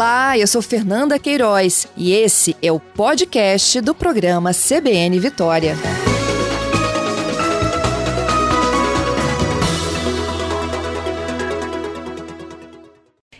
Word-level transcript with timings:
Olá, 0.00 0.38
eu 0.38 0.46
sou 0.46 0.62
Fernanda 0.62 1.18
Queiroz 1.18 1.86
e 1.94 2.14
esse 2.14 2.56
é 2.62 2.72
o 2.72 2.80
podcast 2.80 3.82
do 3.82 3.94
programa 3.94 4.50
CBN 4.54 5.20
Vitória. 5.20 5.74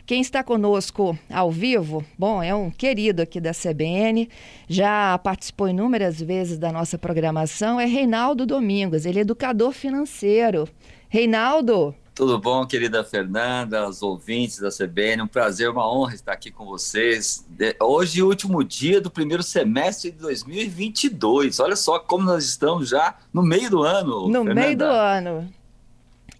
Quem 0.04 0.20
está 0.20 0.44
conosco 0.44 1.18
ao 1.30 1.50
vivo, 1.50 2.04
bom, 2.18 2.42
é 2.42 2.54
um 2.54 2.70
querido 2.70 3.22
aqui 3.22 3.40
da 3.40 3.52
CBN, 3.52 4.28
já 4.68 5.16
participou 5.16 5.66
inúmeras 5.66 6.20
vezes 6.20 6.58
da 6.58 6.70
nossa 6.70 6.98
programação, 6.98 7.80
é 7.80 7.86
Reinaldo 7.86 8.44
Domingos, 8.44 9.06
ele 9.06 9.20
é 9.20 9.22
educador 9.22 9.72
financeiro. 9.72 10.68
Reinaldo, 11.08 11.94
tudo 12.20 12.38
bom, 12.38 12.66
querida 12.66 13.02
Fernanda, 13.02 13.88
os 13.88 14.02
ouvintes 14.02 14.58
da 14.58 14.68
CBN? 14.68 15.22
Um 15.22 15.26
prazer, 15.26 15.70
uma 15.70 15.90
honra 15.90 16.14
estar 16.14 16.34
aqui 16.34 16.50
com 16.50 16.66
vocês. 16.66 17.48
Hoje, 17.80 18.22
último 18.22 18.62
dia 18.62 19.00
do 19.00 19.10
primeiro 19.10 19.42
semestre 19.42 20.10
de 20.10 20.18
2022. 20.18 21.58
Olha 21.60 21.74
só 21.74 21.98
como 21.98 22.24
nós 22.24 22.44
estamos 22.44 22.90
já 22.90 23.16
no 23.32 23.42
meio 23.42 23.70
do 23.70 23.82
ano. 23.82 24.28
No 24.28 24.44
Fernanda. 24.44 24.54
meio 24.54 24.76
do 24.76 24.84
ano. 24.84 25.50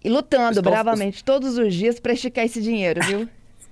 E 0.03 0.09
lutando 0.11 0.59
Estou... 0.59 0.71
bravamente 0.71 1.23
todos 1.23 1.57
os 1.57 1.73
dias 1.73 1.99
para 1.99 2.13
esticar 2.13 2.45
esse 2.45 2.61
dinheiro, 2.61 3.01
viu? 3.03 3.27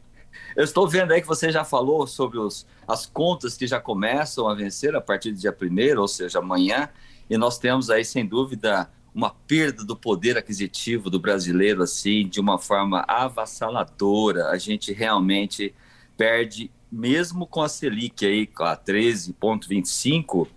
Eu 0.58 0.64
estou 0.64 0.88
vendo 0.88 1.12
aí 1.12 1.22
que 1.22 1.28
você 1.28 1.52
já 1.52 1.64
falou 1.64 2.08
sobre 2.08 2.40
os, 2.40 2.66
as 2.88 3.06
contas 3.06 3.56
que 3.56 3.68
já 3.68 3.80
começam 3.80 4.48
a 4.48 4.56
vencer 4.56 4.96
a 4.96 5.02
partir 5.02 5.32
do 5.32 5.38
dia 5.38 5.56
1 5.56 6.00
ou 6.00 6.08
seja, 6.08 6.40
amanhã. 6.40 6.90
E 7.30 7.38
nós 7.38 7.60
temos 7.60 7.92
aí, 7.92 8.04
sem 8.04 8.26
dúvida, 8.26 8.90
uma 9.14 9.30
perda 9.30 9.84
do 9.84 9.96
poder 9.96 10.38
aquisitivo 10.38 11.10
do 11.10 11.20
brasileiro 11.20 11.84
assim 11.84 12.28
de 12.28 12.40
uma 12.40 12.58
forma 12.58 13.04
avassaladora. 13.08 14.50
A 14.50 14.58
gente 14.58 14.92
realmente 14.94 15.74
perde, 16.18 16.72
mesmo 16.92 17.48
com 17.48 17.62
a 17.62 17.70
Selic 17.70 18.26
aí 18.26 18.46
com 18.46 18.64
a 18.64 18.76
13,25, 18.76 20.48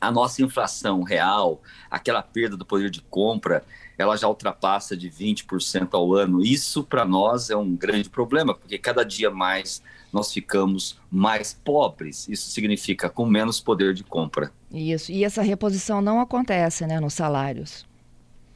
a 0.00 0.10
nossa 0.10 0.42
inflação 0.42 1.02
real, 1.02 1.62
aquela 1.90 2.22
perda 2.22 2.56
do 2.56 2.64
poder 2.64 2.90
de 2.90 3.00
compra, 3.02 3.64
ela 3.96 4.16
já 4.16 4.28
ultrapassa 4.28 4.96
de 4.96 5.08
20% 5.08 5.88
ao 5.92 6.14
ano. 6.14 6.42
Isso 6.42 6.84
para 6.84 7.04
nós 7.04 7.48
é 7.48 7.56
um 7.56 7.74
grande 7.74 8.10
problema, 8.10 8.54
porque 8.54 8.76
cada 8.76 9.04
dia 9.04 9.30
mais 9.30 9.82
nós 10.14 10.32
ficamos 10.32 10.96
mais 11.10 11.52
pobres. 11.52 12.28
Isso 12.28 12.48
significa 12.48 13.10
com 13.10 13.26
menos 13.26 13.58
poder 13.58 13.92
de 13.92 14.04
compra. 14.04 14.52
Isso. 14.72 15.10
E 15.10 15.24
essa 15.24 15.42
reposição 15.42 16.00
não 16.00 16.20
acontece, 16.20 16.86
né, 16.86 17.00
nos 17.00 17.14
salários. 17.14 17.84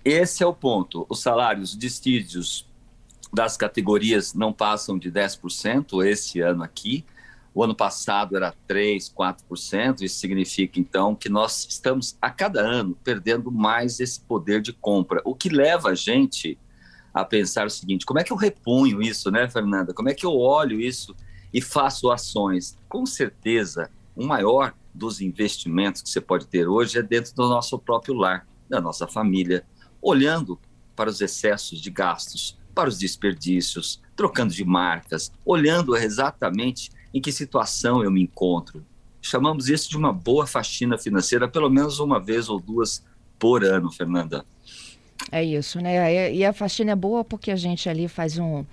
Esse 0.04 0.44
é 0.44 0.46
o 0.46 0.54
ponto. 0.54 1.04
Os 1.08 1.20
salários 1.20 1.76
distídios 1.76 2.64
das 3.32 3.56
categorias 3.56 4.34
não 4.34 4.52
passam 4.52 4.96
de 4.96 5.10
10% 5.10 6.06
esse 6.06 6.40
ano 6.40 6.62
aqui. 6.62 7.04
O 7.52 7.64
ano 7.64 7.74
passado 7.74 8.36
era 8.36 8.54
3, 8.68 9.12
4%. 9.12 10.02
Isso 10.02 10.20
significa, 10.20 10.78
então, 10.78 11.12
que 11.16 11.28
nós 11.28 11.66
estamos 11.68 12.16
a 12.22 12.30
cada 12.30 12.60
ano 12.60 12.96
perdendo 13.02 13.50
mais 13.50 13.98
esse 13.98 14.20
poder 14.20 14.62
de 14.62 14.72
compra, 14.72 15.20
o 15.24 15.34
que 15.34 15.48
leva 15.48 15.88
a 15.88 15.94
gente 15.96 16.56
a 17.12 17.24
pensar 17.24 17.66
o 17.66 17.70
seguinte: 17.70 18.06
como 18.06 18.20
é 18.20 18.22
que 18.22 18.32
eu 18.32 18.36
reponho 18.36 19.02
isso, 19.02 19.28
né, 19.28 19.48
Fernanda? 19.48 19.92
Como 19.92 20.08
é 20.08 20.14
que 20.14 20.24
eu 20.24 20.36
olho 20.36 20.80
isso 20.80 21.16
e 21.52 21.60
faço 21.60 22.10
ações? 22.10 22.76
Com 22.88 23.06
certeza, 23.06 23.90
o 24.14 24.26
maior 24.26 24.74
dos 24.94 25.20
investimentos 25.20 26.02
que 26.02 26.10
você 26.10 26.20
pode 26.20 26.46
ter 26.46 26.68
hoje 26.68 26.98
é 26.98 27.02
dentro 27.02 27.34
do 27.34 27.48
nosso 27.48 27.78
próprio 27.78 28.14
lar, 28.14 28.46
da 28.68 28.80
nossa 28.80 29.06
família, 29.06 29.64
olhando 30.02 30.58
para 30.94 31.08
os 31.08 31.20
excessos 31.20 31.80
de 31.80 31.90
gastos, 31.90 32.58
para 32.74 32.88
os 32.88 32.98
desperdícios, 32.98 34.00
trocando 34.16 34.52
de 34.52 34.64
marcas, 34.64 35.32
olhando 35.44 35.96
exatamente 35.96 36.90
em 37.14 37.20
que 37.20 37.32
situação 37.32 38.02
eu 38.02 38.10
me 38.10 38.22
encontro. 38.22 38.84
Chamamos 39.22 39.68
isso 39.68 39.88
de 39.88 39.96
uma 39.96 40.12
boa 40.12 40.46
faxina 40.46 40.98
financeira, 40.98 41.48
pelo 41.48 41.70
menos 41.70 41.98
uma 41.98 42.20
vez 42.20 42.48
ou 42.48 42.60
duas 42.60 43.04
por 43.38 43.64
ano, 43.64 43.90
Fernanda. 43.90 44.44
É 45.30 45.42
isso, 45.42 45.80
né? 45.80 46.32
E 46.32 46.44
a 46.44 46.52
faxina 46.52 46.92
é 46.92 46.96
boa 46.96 47.24
porque 47.24 47.50
a 47.50 47.56
gente 47.56 47.88
ali 47.88 48.08
faz 48.08 48.38
um, 48.38 48.64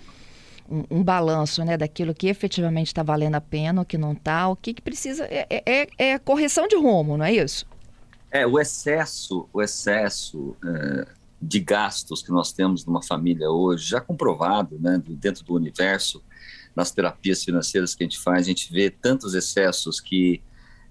um, 0.69 0.83
um 0.89 1.03
balanço 1.03 1.63
né, 1.63 1.77
daquilo 1.77 2.13
que 2.13 2.27
efetivamente 2.27 2.87
está 2.87 3.03
valendo 3.03 3.35
a 3.35 3.41
pena, 3.41 3.81
o 3.81 3.85
que 3.85 3.97
não 3.97 4.13
está, 4.13 4.47
o 4.47 4.55
que, 4.55 4.73
que 4.73 4.81
precisa. 4.81 5.25
É, 5.25 5.63
é, 5.65 5.87
é, 5.97 6.19
correção 6.19 6.67
de 6.67 6.75
rumo, 6.75 7.17
não 7.17 7.25
é 7.25 7.33
isso? 7.33 7.65
É, 8.31 8.45
o 8.45 8.59
excesso, 8.59 9.47
o 9.53 9.61
excesso 9.61 10.55
é, 10.65 11.07
de 11.41 11.59
gastos 11.59 12.21
que 12.21 12.31
nós 12.31 12.51
temos 12.51 12.85
numa 12.85 13.01
família 13.01 13.49
hoje, 13.49 13.85
já 13.85 14.01
comprovado, 14.01 14.77
né, 14.79 15.01
dentro 15.05 15.43
do 15.43 15.53
universo, 15.53 16.21
nas 16.75 16.91
terapias 16.91 17.43
financeiras 17.43 17.95
que 17.95 18.03
a 18.03 18.05
gente 18.05 18.19
faz, 18.19 18.41
a 18.41 18.49
gente 18.49 18.71
vê 18.71 18.89
tantos 18.89 19.33
excessos 19.33 19.99
que 19.99 20.41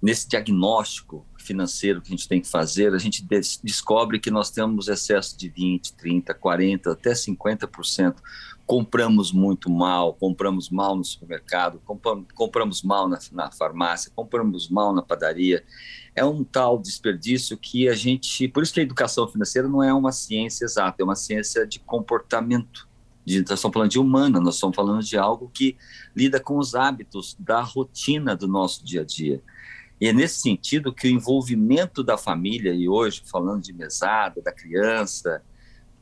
nesse 0.01 0.29
diagnóstico 0.29 1.27
financeiro 1.39 2.01
que 2.01 2.09
a 2.09 2.17
gente 2.17 2.29
tem 2.29 2.41
que 2.41 2.49
fazer, 2.49 2.95
a 2.95 2.99
gente 2.99 3.23
des 3.23 3.61
descobre 3.63 4.19
que 4.19 4.31
nós 4.31 4.51
temos 4.51 4.89
excesso 4.89 5.37
de 5.37 5.49
20, 5.49 5.93
30, 5.95 6.35
40, 6.35 6.93
até 6.93 7.13
50%. 7.13 8.17
Compramos 8.67 9.31
muito 9.31 9.71
mal, 9.71 10.15
compramos 10.15 10.71
mal 10.71 10.97
no 10.97 11.05
supermercado, 11.05 11.81
compramos, 11.85 12.27
compramos 12.35 12.83
mal 12.83 13.09
na, 13.09 13.19
na 13.33 13.51
farmácia, 13.51 14.11
compramos 14.15 14.69
mal 14.69 14.95
na 14.95 15.03
padaria. 15.03 15.65
É 16.15 16.25
um 16.25 16.43
tal 16.43 16.79
desperdício 16.79 17.57
que 17.59 17.89
a 17.89 17.95
gente. 17.95 18.49
Por 18.49 18.63
isso 18.63 18.73
que 18.73 18.81
a 18.81 18.83
educação 18.83 19.29
financeira 19.29 19.69
não 19.69 19.83
é 19.83 19.93
uma 19.93 20.13
ciência 20.13 20.65
exata, 20.65 20.97
é 21.01 21.05
uma 21.05 21.17
ciência 21.17 21.67
de 21.67 21.79
comportamento 21.79 22.89
nós 23.27 23.59
estamos 23.59 23.73
falando 23.73 23.91
de 23.91 23.99
humana, 23.99 24.41
nós 24.41 24.57
estamos 24.57 24.77
falando 24.77 25.03
de 25.03 25.17
algo 25.17 25.51
que 25.53 25.77
lida 26.15 26.39
com 26.39 26.59
os 26.59 26.75
hábitos 26.75 27.35
da 27.39 27.61
rotina 27.63 28.37
do 28.37 28.47
nosso 28.47 28.85
dia 28.85 29.01
a 29.01 29.05
dia. 29.05 29.43
E 30.01 30.07
é 30.07 30.13
nesse 30.13 30.41
sentido 30.41 30.93
que 30.93 31.09
o 31.09 31.11
envolvimento 31.11 32.03
da 32.03 32.19
família, 32.19 32.75
e 32.75 32.89
hoje 32.89 33.23
falando 33.25 33.63
de 33.63 33.73
mesada, 33.73 34.43
da 34.43 34.53
criança, 34.53 35.43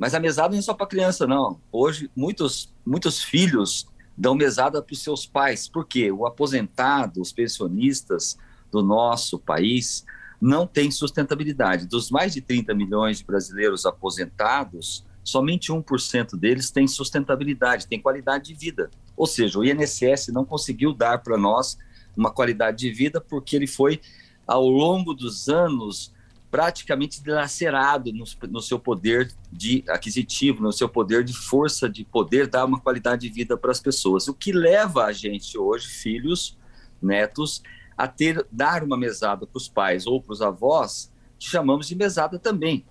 mas 0.03 0.17
a 0.17 0.19
mesada 0.19 0.51
não 0.51 0.59
é 0.59 0.63
só 0.63 0.75
para 0.75 0.89
criança, 0.89 1.29
não. 1.29 1.61
Hoje, 1.71 2.11
muitos, 2.17 2.75
muitos 2.85 3.23
filhos 3.23 3.87
dão 4.19 4.35
mesada 4.35 4.83
para 4.83 4.93
os 4.93 5.01
seus 5.01 5.25
pais, 5.25 5.69
porque 5.69 6.11
o 6.11 6.27
aposentado, 6.27 7.21
os 7.21 7.33
pensionistas 7.33 8.37
do 8.69 8.83
nosso 8.83 9.39
país 9.39 10.05
não 10.41 10.67
têm 10.67 10.91
sustentabilidade. 10.91 11.87
Dos 11.87 12.11
mais 12.11 12.35
de 12.35 12.41
30 12.41 12.75
milhões 12.75 13.19
de 13.19 13.25
brasileiros 13.25 13.87
aposentados, 13.87 15.07
somente 15.23 15.71
1% 15.71 16.37
deles 16.37 16.73
tem 16.73 16.89
sustentabilidade, 16.89 17.87
tem 17.87 18.03
qualidade 18.03 18.47
de 18.47 18.55
vida. 18.55 18.91
Ou 19.17 19.29
seja, 19.29 19.57
o 19.57 19.65
INSS 19.65 20.33
não 20.33 20.45
conseguiu 20.45 20.93
dar 20.93 21.19
para 21.19 21.39
nós 21.39 21.79
uma 22.17 22.33
qualidade 22.33 22.79
de 22.79 22.91
vida 22.91 23.21
porque 23.21 23.55
ele 23.55 23.69
foi, 23.69 24.01
ao 24.49 24.69
longo 24.69 25.15
dos 25.15 25.49
anos, 25.49 26.13
praticamente 26.53 27.23
dilacerado 27.23 28.13
no, 28.13 28.25
no, 28.51 28.61
seu 28.61 28.79
poder 28.79 29.33
de 29.51 29.83
aquisitivo, 29.89 30.63
no 30.63 30.71
seu 30.71 30.87
poder 30.87 31.25
de 31.25 31.33
força 31.33 31.89
de 31.89 32.05
poder 32.05 32.47
dar 32.47 32.67
uma 32.67 32.79
qualidade 32.79 33.27
de 33.27 33.35
vida 33.35 33.57
para 33.57 33.71
as 33.71 33.81
pessoas. 33.81 34.29
O 34.29 34.35
que 34.35 34.53
leva 34.53 35.07
a 35.07 35.13
gente 35.13 35.57
hoje, 35.57 35.89
filhos, 35.89 36.59
netos, 37.01 37.63
a 37.97 38.07
ter 38.07 38.47
dar 38.53 38.85
uma 38.85 38.99
mesada 38.99 39.47
para 39.47 39.57
os 39.57 39.67
pais 39.67 40.07
ou 40.07 40.21
para 40.21 40.35
os 40.35 40.43
avós, 40.43 41.11
que 41.39 41.49
chamamos 41.49 41.89
de 41.89 41.97
mesada 41.97 42.39
também. 42.39 42.85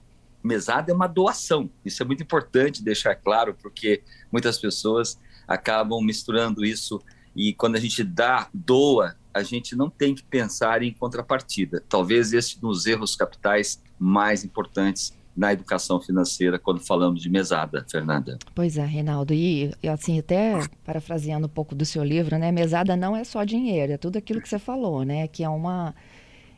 Mesada 0.44 0.92
é 0.92 0.96
uma 0.96 1.06
doação. 1.06 1.70
Isso 1.86 2.02
é 2.02 2.06
muito 2.06 2.24
importante 2.24 2.84
deixar 2.84 3.14
claro, 3.14 3.56
porque 3.62 4.02
muitas 4.32 4.58
pessoas 4.58 5.20
acabam 5.48 6.02
misturando 6.02 6.66
isso 6.66 7.00
e 7.36 7.54
quando 7.54 7.76
a 7.76 7.80
gente 7.80 8.04
dá, 8.04 8.50
doa, 8.52 9.16
a 9.34 9.44
gente 9.44 9.76
não 9.76 9.90
tem 9.90 10.14
que 10.14 10.24
pensar 10.24 10.84
em 10.84 10.92
contrapartida. 10.94 11.84
Talvez 11.88 12.34
esse 12.34 12.60
dos 12.60 12.86
erros 12.86 13.16
capitais 13.16 13.82
mais 13.98 14.44
importantes 14.44 15.14
na 15.36 15.54
educação 15.54 16.00
financeira 16.00 16.60
quando 16.60 16.80
falamos 16.80 17.22
de 17.22 17.30
mesada, 17.30 17.86
Fernanda. 17.90 18.38
Pois 18.54 18.78
é, 18.78 18.86
Reinaldo. 18.86 19.34
E 19.34 19.72
assim, 19.88 20.20
até 20.20 20.68
parafraseando 20.84 21.48
um 21.48 21.50
pouco 21.50 21.74
do 21.74 21.86
seu 21.86 22.04
livro, 22.04 22.38
né? 22.38 22.52
Mesada 22.52 22.96
não 22.96 23.16
é 23.16 23.24
só 23.24 23.44
dinheiro, 23.44 23.94
é 23.94 23.98
tudo 23.98 24.18
aquilo 24.18 24.42
que 24.42 24.50
você 24.50 24.60
falou, 24.60 25.04
né? 25.04 25.28
Que 25.28 25.44
é 25.44 25.50
uma, 25.50 25.96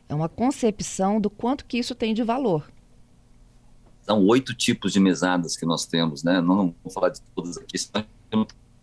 é 0.09 0.15
uma 0.15 0.27
concepção 0.27 1.21
do 1.21 1.29
quanto 1.29 1.65
que 1.65 1.77
isso 1.77 1.93
tem 1.93 2.13
de 2.13 2.23
valor. 2.23 2.67
São 4.01 4.25
oito 4.25 4.53
tipos 4.53 4.91
de 4.91 4.99
mesadas 4.99 5.55
que 5.55 5.65
nós 5.65 5.85
temos, 5.85 6.23
né? 6.23 6.41
Não, 6.41 6.75
vou 6.83 6.91
falar 6.91 7.09
de 7.09 7.21
todas 7.35 7.57
aqui, 7.57 7.77
senão 7.77 8.03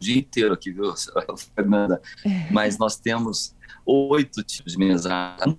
dia 0.01 0.19
inteiro 0.19 0.55
aqui, 0.55 0.73
viu, 0.73 0.93
Fernanda? 1.55 2.01
É. 2.25 2.51
Mas 2.51 2.79
nós 2.79 2.97
temos 2.97 3.55
oito 3.85 4.43
tipos 4.43 4.73
de 4.73 4.79
mesada. 4.79 5.57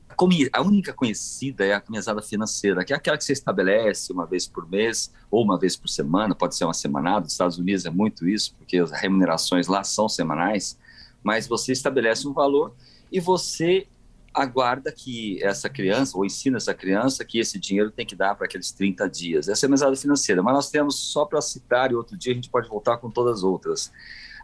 A 0.53 0.61
única 0.61 0.93
conhecida 0.93 1.65
é 1.65 1.73
a 1.73 1.83
mesada 1.89 2.21
financeira, 2.21 2.83
que 2.83 2.93
é 2.93 2.95
aquela 2.95 3.17
que 3.17 3.23
você 3.23 3.33
estabelece 3.33 4.11
uma 4.11 4.25
vez 4.25 4.47
por 4.47 4.69
mês 4.69 5.11
ou 5.29 5.43
uma 5.43 5.57
vez 5.57 5.75
por 5.75 5.89
semana, 5.89 6.35
pode 6.35 6.55
ser 6.55 6.65
uma 6.65 6.73
semanada. 6.73 7.21
Nos 7.21 7.33
Estados 7.33 7.57
Unidos 7.57 7.85
é 7.85 7.89
muito 7.89 8.27
isso, 8.27 8.55
porque 8.55 8.77
as 8.77 8.91
remunerações 8.91 9.67
lá 9.67 9.83
são 9.83 10.07
semanais, 10.07 10.77
mas 11.23 11.47
você 11.47 11.71
estabelece 11.71 12.27
um 12.27 12.33
valor 12.33 12.73
e 13.11 13.19
você 13.19 13.87
aguarda 14.33 14.91
que 14.91 15.43
essa 15.43 15.69
criança, 15.69 16.17
ou 16.17 16.25
ensina 16.25 16.57
essa 16.57 16.73
criança, 16.73 17.25
que 17.25 17.37
esse 17.37 17.59
dinheiro 17.59 17.91
tem 17.91 18.05
que 18.05 18.15
dar 18.15 18.35
para 18.35 18.45
aqueles 18.45 18.71
30 18.71 19.09
dias. 19.09 19.49
Essa 19.49 19.65
é 19.65 19.67
a 19.67 19.69
mesada 19.69 19.95
financeira, 19.95 20.41
mas 20.41 20.53
nós 20.53 20.69
temos, 20.69 20.95
só 20.95 21.25
para 21.25 21.41
citar, 21.41 21.91
e 21.91 21.95
outro 21.95 22.17
dia 22.17 22.31
a 22.31 22.35
gente 22.35 22.49
pode 22.49 22.69
voltar 22.69 22.97
com 22.97 23.09
todas 23.11 23.39
as 23.39 23.43
outras, 23.43 23.91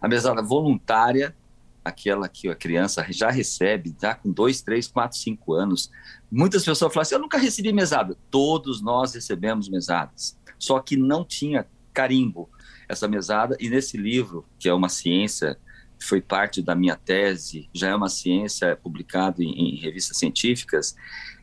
a 0.01 0.07
mesada 0.07 0.41
voluntária, 0.41 1.35
aquela 1.83 2.27
que 2.27 2.49
a 2.49 2.55
criança 2.55 3.05
já 3.09 3.29
recebe, 3.29 3.95
já 3.99 4.13
com 4.13 4.31
dois, 4.31 4.61
três, 4.61 4.87
quatro, 4.87 5.17
cinco 5.17 5.53
anos. 5.53 5.89
Muitas 6.31 6.63
pessoas 6.65 6.93
falam 6.93 7.03
assim: 7.03 7.15
eu 7.15 7.21
nunca 7.21 7.37
recebi 7.37 7.71
mesada. 7.71 8.17
Todos 8.29 8.81
nós 8.81 9.13
recebemos 9.13 9.69
mesadas, 9.69 10.37
só 10.59 10.79
que 10.79 10.97
não 10.97 11.23
tinha 11.23 11.65
carimbo 11.93 12.49
essa 12.87 13.07
mesada. 13.07 13.55
E 13.59 13.69
nesse 13.69 13.97
livro, 13.97 14.45
que 14.59 14.69
é 14.69 14.73
uma 14.73 14.89
ciência, 14.89 15.57
foi 15.99 16.21
parte 16.21 16.61
da 16.61 16.75
minha 16.75 16.95
tese, 16.95 17.69
já 17.73 17.89
é 17.89 17.95
uma 17.95 18.09
ciência 18.09 18.75
publicada 18.75 19.43
em, 19.43 19.75
em 19.75 19.75
revistas 19.77 20.17
científicas, 20.17 20.95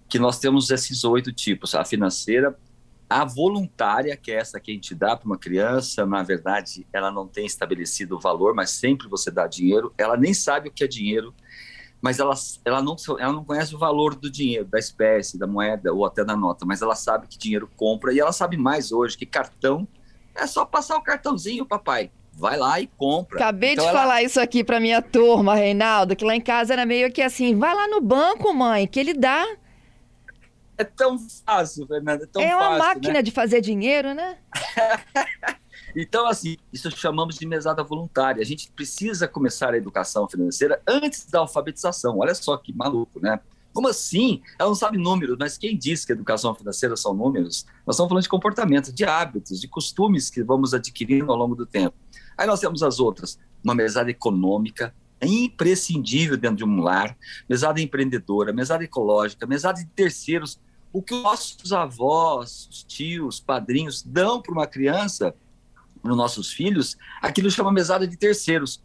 que 0.08 0.18
nós 0.18 0.38
temos 0.38 0.70
esses 0.70 1.04
oito 1.04 1.32
tipos: 1.32 1.74
a 1.74 1.84
financeira, 1.84 2.56
a 3.14 3.24
voluntária, 3.24 4.16
que 4.16 4.32
é 4.32 4.34
essa 4.34 4.58
que 4.58 4.72
a 4.72 4.74
gente 4.74 4.92
dá 4.92 5.16
para 5.16 5.24
uma 5.24 5.38
criança, 5.38 6.04
na 6.04 6.20
verdade, 6.24 6.84
ela 6.92 7.12
não 7.12 7.28
tem 7.28 7.46
estabelecido 7.46 8.16
o 8.16 8.20
valor, 8.20 8.56
mas 8.56 8.70
sempre 8.70 9.06
você 9.06 9.30
dá 9.30 9.46
dinheiro. 9.46 9.94
Ela 9.96 10.16
nem 10.16 10.34
sabe 10.34 10.68
o 10.68 10.72
que 10.72 10.82
é 10.82 10.88
dinheiro, 10.88 11.32
mas 12.02 12.18
ela, 12.18 12.34
ela, 12.64 12.82
não, 12.82 12.96
ela 13.20 13.32
não 13.32 13.44
conhece 13.44 13.72
o 13.72 13.78
valor 13.78 14.16
do 14.16 14.28
dinheiro, 14.28 14.64
da 14.64 14.80
espécie, 14.80 15.38
da 15.38 15.46
moeda 15.46 15.92
ou 15.92 16.04
até 16.04 16.24
da 16.24 16.36
nota, 16.36 16.66
mas 16.66 16.82
ela 16.82 16.96
sabe 16.96 17.28
que 17.28 17.38
dinheiro 17.38 17.70
compra 17.76 18.12
e 18.12 18.18
ela 18.18 18.32
sabe 18.32 18.56
mais 18.56 18.90
hoje 18.90 19.16
que 19.16 19.24
cartão 19.24 19.86
é 20.34 20.44
só 20.48 20.64
passar 20.64 20.96
o 20.96 21.02
cartãozinho, 21.02 21.64
papai. 21.64 22.10
Vai 22.32 22.56
lá 22.56 22.80
e 22.80 22.88
compra. 22.88 23.38
Acabei 23.38 23.74
então 23.74 23.84
de 23.84 23.90
ela... 23.90 24.00
falar 24.00 24.24
isso 24.24 24.40
aqui 24.40 24.64
para 24.64 24.80
minha 24.80 25.00
turma, 25.00 25.54
Reinaldo, 25.54 26.16
que 26.16 26.24
lá 26.24 26.34
em 26.34 26.40
casa 26.40 26.72
era 26.72 26.84
meio 26.84 27.12
que 27.12 27.22
assim: 27.22 27.56
vai 27.56 27.72
lá 27.72 27.86
no 27.86 28.00
banco, 28.00 28.52
mãe, 28.52 28.88
que 28.88 28.98
ele 28.98 29.14
dá 29.14 29.46
é 30.76 30.84
tão 30.84 31.18
fácil, 31.18 31.86
Fernanda. 31.86 32.24
É, 32.24 32.26
tão 32.26 32.42
é 32.42 32.54
uma 32.54 32.62
fácil, 32.62 32.78
máquina 32.78 33.14
né? 33.14 33.22
de 33.22 33.30
fazer 33.30 33.60
dinheiro, 33.60 34.14
né? 34.14 34.38
então, 35.94 36.26
assim, 36.26 36.56
isso 36.72 36.90
chamamos 36.90 37.36
de 37.36 37.46
mesada 37.46 37.82
voluntária. 37.82 38.42
A 38.42 38.44
gente 38.44 38.70
precisa 38.72 39.28
começar 39.28 39.72
a 39.72 39.76
educação 39.76 40.28
financeira 40.28 40.80
antes 40.86 41.26
da 41.26 41.40
alfabetização. 41.40 42.18
Olha 42.18 42.34
só 42.34 42.56
que 42.56 42.72
maluco, 42.72 43.20
né? 43.20 43.40
Como 43.72 43.88
assim? 43.88 44.40
Ela 44.56 44.68
não 44.68 44.74
sabe 44.76 44.96
números, 44.96 45.36
mas 45.38 45.58
quem 45.58 45.76
diz 45.76 46.04
que 46.04 46.12
educação 46.12 46.54
financeira 46.54 46.96
são 46.96 47.12
números? 47.12 47.66
Nós 47.84 47.96
estamos 47.96 48.08
falando 48.08 48.22
de 48.22 48.28
comportamento, 48.28 48.92
de 48.92 49.04
hábitos, 49.04 49.60
de 49.60 49.66
costumes 49.66 50.30
que 50.30 50.44
vamos 50.44 50.72
adquirindo 50.72 51.32
ao 51.32 51.36
longo 51.36 51.56
do 51.56 51.66
tempo. 51.66 51.94
Aí 52.38 52.46
nós 52.46 52.60
temos 52.60 52.84
as 52.84 53.00
outras, 53.00 53.36
uma 53.64 53.74
mesada 53.74 54.10
econômica, 54.10 54.94
imprescindível 55.26 56.36
dentro 56.36 56.56
de 56.58 56.64
um 56.64 56.80
lar, 56.80 57.16
mesada 57.48 57.80
empreendedora, 57.80 58.52
mesada 58.52 58.84
ecológica, 58.84 59.46
mesada 59.46 59.78
de 59.78 59.86
terceiros. 59.86 60.60
O 60.92 61.02
que 61.02 61.14
os 61.14 61.22
nossos 61.22 61.72
avós, 61.72 62.68
os 62.70 62.84
tios, 62.84 63.40
padrinhos 63.40 64.02
dão 64.02 64.40
para 64.40 64.52
uma 64.52 64.66
criança, 64.66 65.34
para 66.00 66.10
os 66.10 66.16
nossos 66.16 66.52
filhos, 66.52 66.96
aquilo 67.20 67.50
chama 67.50 67.72
mesada 67.72 68.06
de 68.06 68.16
terceiros. 68.16 68.82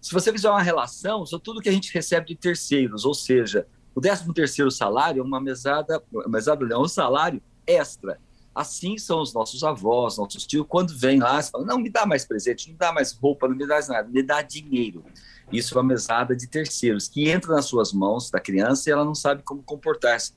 Se 0.00 0.12
você 0.12 0.30
fizer 0.30 0.50
uma 0.50 0.62
relação, 0.62 1.26
só 1.26 1.38
tudo 1.38 1.60
que 1.60 1.68
a 1.68 1.72
gente 1.72 1.92
recebe 1.92 2.26
de 2.26 2.36
terceiros, 2.36 3.04
ou 3.04 3.14
seja, 3.14 3.66
o 3.94 4.00
13 4.00 4.32
terceiro 4.32 4.70
salário 4.70 5.20
é 5.20 5.24
uma 5.24 5.40
mesada, 5.40 6.00
mesada 6.28 6.64
é 6.72 6.78
um 6.78 6.86
salário 6.86 7.42
extra. 7.66 8.20
Assim 8.54 8.98
são 8.98 9.20
os 9.20 9.32
nossos 9.32 9.62
avós, 9.64 10.18
nossos 10.18 10.46
tios, 10.46 10.66
quando 10.68 10.96
vêm 10.96 11.18
lá, 11.18 11.42
falam, 11.42 11.66
não, 11.66 11.78
me 11.78 11.90
dá 11.90 12.06
mais 12.06 12.24
presente, 12.24 12.66
não 12.66 12.72
me 12.74 12.78
dá 12.78 12.92
mais 12.92 13.12
roupa, 13.12 13.48
não 13.48 13.56
me 13.56 13.66
dá 13.66 13.80
nada, 13.88 14.08
me 14.08 14.22
dá 14.22 14.42
dinheiro. 14.42 15.04
Isso 15.50 15.74
é 15.74 15.80
uma 15.80 15.88
mesada 15.88 16.36
de 16.36 16.46
terceiros, 16.46 17.08
que 17.08 17.28
entra 17.28 17.54
nas 17.54 17.64
suas 17.64 17.92
mãos 17.92 18.30
da 18.30 18.38
criança 18.38 18.88
e 18.88 18.92
ela 18.92 19.04
não 19.04 19.14
sabe 19.14 19.42
como 19.42 19.62
comportar-se. 19.62 20.32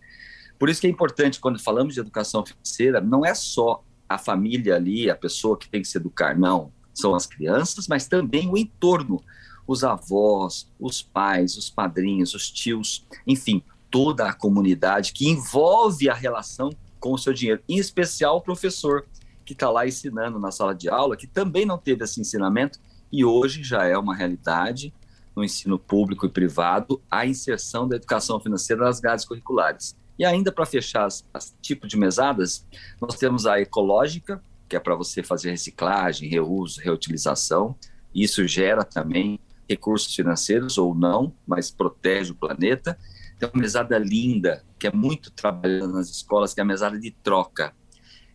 Por 0.57 0.69
isso 0.69 0.79
que 0.79 0.87
é 0.87 0.89
importante, 0.89 1.39
quando 1.39 1.59
falamos 1.59 1.93
de 1.93 1.99
educação 1.99 2.45
financeira, 2.45 3.01
não 3.01 3.25
é 3.25 3.33
só 3.33 3.83
a 4.07 4.17
família 4.17 4.75
ali, 4.75 5.09
a 5.09 5.15
pessoa 5.15 5.57
que 5.57 5.67
tem 5.67 5.81
que 5.81 5.87
se 5.87 5.97
educar, 5.97 6.37
não. 6.37 6.71
São 6.93 7.15
as 7.15 7.25
crianças, 7.25 7.87
mas 7.87 8.07
também 8.07 8.49
o 8.49 8.57
entorno, 8.57 9.21
os 9.67 9.83
avós, 9.83 10.69
os 10.79 11.01
pais, 11.01 11.57
os 11.57 11.69
padrinhos, 11.69 12.33
os 12.33 12.49
tios, 12.49 13.05
enfim, 13.25 13.63
toda 13.89 14.27
a 14.27 14.33
comunidade 14.33 15.13
que 15.13 15.29
envolve 15.29 16.09
a 16.09 16.13
relação 16.13 16.69
com 16.99 17.13
o 17.13 17.17
seu 17.17 17.33
dinheiro, 17.33 17.61
em 17.67 17.77
especial 17.77 18.37
o 18.37 18.41
professor 18.41 19.05
que 19.43 19.53
está 19.53 19.69
lá 19.69 19.87
ensinando 19.87 20.39
na 20.39 20.51
sala 20.51 20.73
de 20.73 20.87
aula, 20.87 21.17
que 21.17 21.27
também 21.27 21.65
não 21.65 21.77
teve 21.77 22.03
esse 22.03 22.21
ensinamento 22.21 22.79
e 23.11 23.25
hoje 23.25 23.63
já 23.63 23.83
é 23.83 23.97
uma 23.97 24.15
realidade 24.15 24.93
no 25.41 25.45
ensino 25.45 25.79
público 25.79 26.25
e 26.25 26.29
privado 26.29 27.01
a 27.09 27.25
inserção 27.25 27.87
da 27.87 27.95
educação 27.95 28.39
financeira 28.39 28.85
nas 28.85 28.99
grades 28.99 29.25
curriculares. 29.25 29.97
E 30.17 30.23
ainda 30.23 30.51
para 30.51 30.65
fechar 30.67 31.05
as, 31.05 31.27
as 31.33 31.55
tipos 31.61 31.89
de 31.89 31.97
mesadas, 31.97 32.67
nós 33.01 33.15
temos 33.15 33.47
a 33.47 33.59
ecológica, 33.59 34.41
que 34.69 34.75
é 34.75 34.79
para 34.79 34.95
você 34.95 35.23
fazer 35.23 35.49
reciclagem, 35.49 36.29
reuso, 36.29 36.79
reutilização. 36.79 37.75
Isso 38.13 38.47
gera 38.47 38.83
também 38.83 39.39
recursos 39.67 40.13
financeiros 40.13 40.77
ou 40.77 40.93
não, 40.93 41.35
mas 41.45 41.71
protege 41.71 42.31
o 42.31 42.35
planeta. 42.35 42.97
Tem 43.39 43.49
uma 43.51 43.61
mesada 43.61 43.97
linda, 43.97 44.63
que 44.77 44.85
é 44.85 44.91
muito 44.91 45.31
trabalhada 45.31 45.87
nas 45.87 46.09
escolas, 46.09 46.53
que 46.53 46.59
é 46.59 46.63
a 46.63 46.67
mesada 46.67 46.99
de 46.99 47.09
troca. 47.09 47.73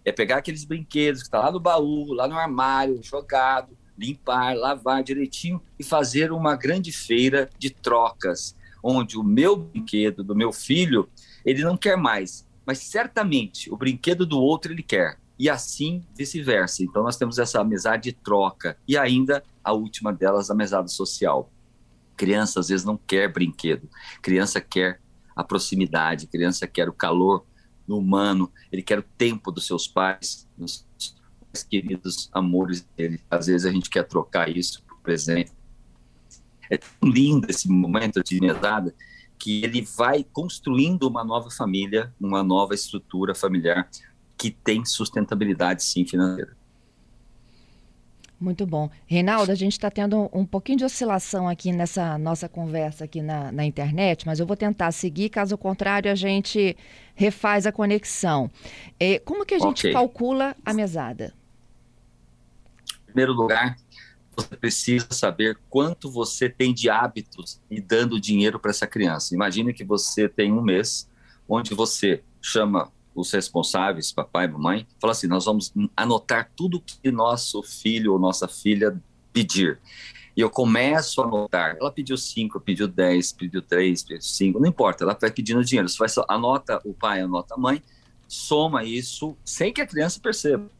É 0.04 0.10
pegar 0.10 0.38
aqueles 0.38 0.64
brinquedos 0.64 1.20
que 1.20 1.26
estão 1.28 1.40
tá 1.40 1.46
lá 1.46 1.52
no 1.52 1.60
baú, 1.60 2.12
lá 2.12 2.26
no 2.26 2.36
armário, 2.36 3.00
jogado, 3.02 3.76
limpar, 3.98 4.54
lavar 4.54 5.02
direitinho 5.02 5.60
e 5.78 5.84
fazer 5.84 6.32
uma 6.32 6.56
grande 6.56 6.92
feira 6.92 7.48
de 7.58 7.70
trocas, 7.70 8.56
onde 8.82 9.18
o 9.18 9.22
meu 9.22 9.56
brinquedo 9.56 10.22
do 10.22 10.34
meu 10.34 10.52
filho, 10.52 11.08
ele 11.44 11.62
não 11.62 11.76
quer 11.76 11.96
mais, 11.96 12.46
mas 12.64 12.78
certamente 12.78 13.72
o 13.72 13.76
brinquedo 13.76 14.26
do 14.26 14.40
outro 14.40 14.72
ele 14.72 14.82
quer. 14.82 15.18
E 15.38 15.50
assim 15.50 16.02
vice-versa. 16.14 16.82
Então 16.82 17.02
nós 17.02 17.16
temos 17.16 17.38
essa 17.38 17.60
amizade 17.60 18.04
de 18.04 18.12
troca 18.12 18.76
e 18.88 18.96
ainda 18.96 19.42
a 19.62 19.72
última 19.72 20.12
delas, 20.12 20.50
a 20.50 20.54
mesada 20.54 20.88
social. 20.88 21.50
Criança 22.16 22.60
às 22.60 22.68
vezes 22.68 22.86
não 22.86 22.96
quer 22.96 23.30
brinquedo, 23.30 23.88
criança 24.22 24.60
quer 24.60 25.00
a 25.34 25.44
proximidade, 25.44 26.26
criança 26.26 26.66
quer 26.66 26.88
o 26.88 26.92
calor 26.92 27.44
no 27.86 27.98
humano, 27.98 28.50
ele 28.72 28.82
quer 28.82 28.98
o 28.98 29.04
tempo 29.18 29.52
dos 29.52 29.66
seus 29.66 29.86
pais, 29.86 30.48
dos 30.56 30.85
queridos 31.62 32.28
amores 32.32 32.86
dele. 32.96 33.20
Às 33.30 33.46
vezes 33.46 33.66
a 33.66 33.72
gente 33.72 33.90
quer 33.90 34.04
trocar 34.04 34.48
isso 34.48 34.82
por 34.84 34.98
presente. 35.00 35.52
É 36.70 36.76
tão 36.78 37.08
lindo 37.08 37.48
esse 37.50 37.68
momento 37.68 38.22
de 38.22 38.40
mesada 38.40 38.94
que 39.38 39.62
ele 39.62 39.82
vai 39.82 40.24
construindo 40.24 41.04
uma 41.04 41.24
nova 41.24 41.50
família, 41.50 42.12
uma 42.20 42.42
nova 42.42 42.74
estrutura 42.74 43.34
familiar 43.34 43.88
que 44.36 44.50
tem 44.50 44.84
sustentabilidade, 44.84 45.82
sim, 45.82 46.04
financeira. 46.04 46.56
Muito 48.38 48.66
bom. 48.66 48.90
Reinaldo, 49.06 49.50
a 49.50 49.54
gente 49.54 49.72
está 49.72 49.90
tendo 49.90 50.28
um 50.32 50.44
pouquinho 50.44 50.78
de 50.78 50.84
oscilação 50.84 51.48
aqui 51.48 51.72
nessa 51.72 52.18
nossa 52.18 52.48
conversa 52.48 53.04
aqui 53.04 53.22
na, 53.22 53.50
na, 53.50 53.64
internet, 53.64 54.26
mas 54.26 54.38
eu 54.38 54.46
vou 54.46 54.56
tentar 54.56 54.92
seguir, 54.92 55.30
caso 55.30 55.56
contrário, 55.56 56.10
a 56.12 56.14
gente 56.14 56.76
refaz 57.14 57.66
a 57.66 57.72
conexão. 57.72 58.50
É, 59.00 59.18
como 59.20 59.46
que 59.46 59.54
a 59.54 59.58
gente 59.58 59.86
okay. 59.86 59.92
calcula 59.92 60.54
a 60.66 60.74
mesada? 60.74 61.32
Primeiro 63.16 63.32
lugar, 63.32 63.78
você 64.36 64.56
precisa 64.56 65.06
saber 65.10 65.58
quanto 65.70 66.10
você 66.10 66.50
tem 66.50 66.74
de 66.74 66.90
hábitos 66.90 67.58
e 67.70 67.80
dando 67.80 68.20
dinheiro 68.20 68.60
para 68.60 68.70
essa 68.70 68.86
criança. 68.86 69.34
Imagine 69.34 69.72
que 69.72 69.82
você 69.82 70.28
tem 70.28 70.52
um 70.52 70.60
mês 70.60 71.08
onde 71.48 71.74
você 71.74 72.22
chama 72.42 72.92
os 73.14 73.32
responsáveis, 73.32 74.12
papai 74.12 74.44
e 74.44 74.48
mamãe, 74.48 74.86
fala 75.00 75.12
assim: 75.12 75.26
nós 75.26 75.46
vamos 75.46 75.72
anotar 75.96 76.50
tudo 76.54 76.78
que 76.78 77.10
nosso 77.10 77.62
filho 77.62 78.12
ou 78.12 78.18
nossa 78.18 78.46
filha 78.46 79.00
pedir. 79.32 79.80
E 80.36 80.42
eu 80.42 80.50
começo 80.50 81.22
a 81.22 81.24
anotar. 81.24 81.78
Ela 81.80 81.90
pediu 81.90 82.18
cinco, 82.18 82.60
pediu 82.60 82.86
dez, 82.86 83.32
pediu 83.32 83.62
três, 83.62 84.02
pediu 84.02 84.20
cinco, 84.20 84.60
não 84.60 84.68
importa, 84.68 85.04
ela 85.04 85.16
vai 85.18 85.30
pedindo 85.30 85.64
dinheiro. 85.64 85.88
Você 85.88 85.96
vai, 85.96 86.26
anota 86.28 86.78
o 86.84 86.92
pai, 86.92 87.22
anota 87.22 87.54
a 87.54 87.58
mãe, 87.58 87.82
soma 88.28 88.84
isso 88.84 89.34
sem 89.42 89.72
que 89.72 89.80
a 89.80 89.86
criança 89.86 90.20
perceba. 90.20 90.75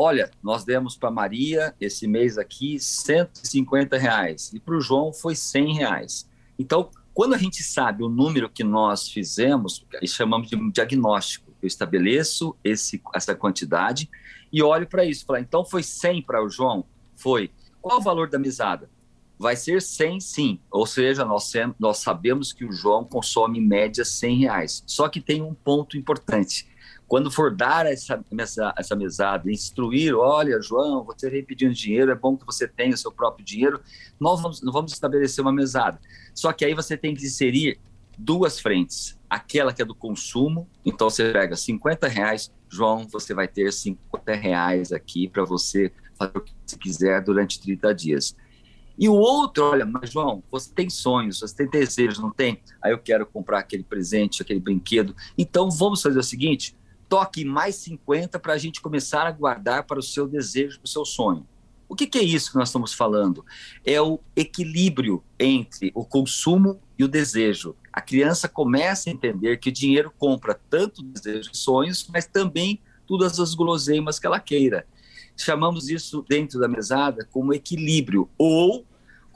Olha, 0.00 0.30
nós 0.40 0.64
demos 0.64 0.96
para 0.96 1.10
Maria 1.10 1.74
esse 1.80 2.06
mês 2.06 2.38
aqui 2.38 2.78
150 2.78 3.98
reais 3.98 4.52
e 4.54 4.60
para 4.60 4.76
o 4.76 4.80
João 4.80 5.12
foi 5.12 5.34
100 5.34 5.74
reais. 5.74 6.30
Então, 6.56 6.88
quando 7.12 7.34
a 7.34 7.36
gente 7.36 7.64
sabe 7.64 8.04
o 8.04 8.08
número 8.08 8.48
que 8.48 8.62
nós 8.62 9.08
fizemos, 9.08 9.84
chamamos 10.06 10.48
de 10.48 10.54
um 10.54 10.70
diagnóstico. 10.70 11.52
Eu 11.60 11.66
estabeleço 11.66 12.54
esse, 12.62 13.02
essa 13.12 13.34
quantidade 13.34 14.08
e 14.52 14.62
olho 14.62 14.86
para 14.86 15.04
isso. 15.04 15.26
Falar, 15.26 15.40
então 15.40 15.64
foi 15.64 15.82
100 15.82 16.22
para 16.22 16.44
o 16.44 16.48
João? 16.48 16.84
Foi. 17.16 17.50
Qual 17.82 17.98
o 17.98 18.00
valor 18.00 18.30
da 18.30 18.38
mesada? 18.38 18.88
Vai 19.36 19.56
ser 19.56 19.82
100 19.82 20.20
sim. 20.20 20.60
Ou 20.70 20.86
seja, 20.86 21.24
nós, 21.24 21.52
nós 21.76 21.98
sabemos 21.98 22.52
que 22.52 22.64
o 22.64 22.70
João 22.70 23.04
consome 23.04 23.58
em 23.58 23.66
média 23.66 24.04
100 24.04 24.38
reais. 24.38 24.84
Só 24.86 25.08
que 25.08 25.20
tem 25.20 25.42
um 25.42 25.54
ponto 25.54 25.96
importante 25.96 26.68
quando 27.08 27.30
for 27.30 27.56
dar 27.56 27.86
essa, 27.86 28.22
essa, 28.38 28.74
essa 28.76 28.94
mesada, 28.94 29.50
instruir, 29.50 30.14
olha, 30.14 30.60
João, 30.60 31.02
você 31.02 31.30
vem 31.30 31.42
pedindo 31.42 31.72
dinheiro, 31.72 32.12
é 32.12 32.14
bom 32.14 32.36
que 32.36 32.44
você 32.44 32.68
tenha 32.68 32.94
o 32.94 32.98
seu 32.98 33.10
próprio 33.10 33.44
dinheiro, 33.44 33.80
nós 34.20 34.42
vamos, 34.42 34.60
vamos 34.60 34.92
estabelecer 34.92 35.42
uma 35.42 35.52
mesada. 35.52 35.98
Só 36.34 36.52
que 36.52 36.66
aí 36.66 36.74
você 36.74 36.98
tem 36.98 37.14
que 37.14 37.24
inserir 37.24 37.80
duas 38.18 38.60
frentes. 38.60 39.18
Aquela 39.28 39.72
que 39.72 39.80
é 39.80 39.84
do 39.86 39.94
consumo, 39.94 40.68
então 40.84 41.08
você 41.08 41.32
pega 41.32 41.56
50 41.56 42.06
reais, 42.08 42.52
João, 42.68 43.08
você 43.08 43.32
vai 43.32 43.48
ter 43.48 43.72
50 43.72 44.34
reais 44.34 44.92
aqui 44.92 45.28
para 45.28 45.44
você 45.44 45.90
fazer 46.14 46.36
o 46.36 46.40
que 46.42 46.52
você 46.66 46.76
quiser 46.76 47.22
durante 47.22 47.58
30 47.60 47.94
dias. 47.94 48.36
E 48.98 49.08
o 49.08 49.14
outro, 49.14 49.64
olha, 49.64 49.86
mas 49.86 50.10
João, 50.10 50.42
você 50.50 50.70
tem 50.74 50.90
sonhos, 50.90 51.40
você 51.40 51.54
tem 51.54 51.70
desejos, 51.70 52.18
não 52.18 52.30
tem? 52.30 52.60
Aí 52.82 52.92
eu 52.92 52.98
quero 52.98 53.24
comprar 53.24 53.60
aquele 53.60 53.84
presente, 53.84 54.42
aquele 54.42 54.60
brinquedo. 54.60 55.14
Então 55.38 55.70
vamos 55.70 56.02
fazer 56.02 56.18
o 56.18 56.22
seguinte: 56.22 56.76
toque 57.08 57.44
mais 57.44 57.76
50 57.76 58.38
para 58.38 58.52
a 58.52 58.58
gente 58.58 58.80
começar 58.80 59.26
a 59.26 59.32
guardar 59.32 59.84
para 59.84 59.98
o 59.98 60.02
seu 60.02 60.26
desejo, 60.26 60.78
para 60.78 60.86
o 60.86 60.88
seu 60.88 61.04
sonho. 61.04 61.46
O 61.88 61.96
que, 61.96 62.06
que, 62.06 62.18
é 62.18 62.22
isso 62.22 62.50
que 62.50 62.58
nós 62.58 62.68
estamos 62.68 62.92
falando? 62.92 63.44
É 63.84 64.00
o 64.00 64.20
equilíbrio 64.36 65.24
entre 65.38 65.90
o 65.94 66.04
consumo 66.04 66.78
e 66.98 67.04
o 67.04 67.08
desejo. 67.08 67.74
A 67.90 68.00
criança 68.02 68.46
começa 68.46 69.08
a 69.08 69.12
entender 69.12 69.56
que 69.58 69.70
o 69.70 69.72
dinheiro 69.72 70.12
compra 70.18 70.60
tanto 70.68 71.02
desejos 71.02 71.50
e 71.52 71.56
sonhos, 71.56 72.06
mas 72.12 72.26
também 72.26 72.78
todas 73.06 73.40
as 73.40 73.54
guloseimas 73.54 74.18
que 74.18 74.26
ela 74.26 74.38
queira. 74.38 74.86
Chamamos 75.34 75.88
isso 75.88 76.22
dentro 76.28 76.60
da 76.60 76.68
mesada 76.68 77.26
como 77.32 77.54
equilíbrio, 77.54 78.28
ou 78.36 78.84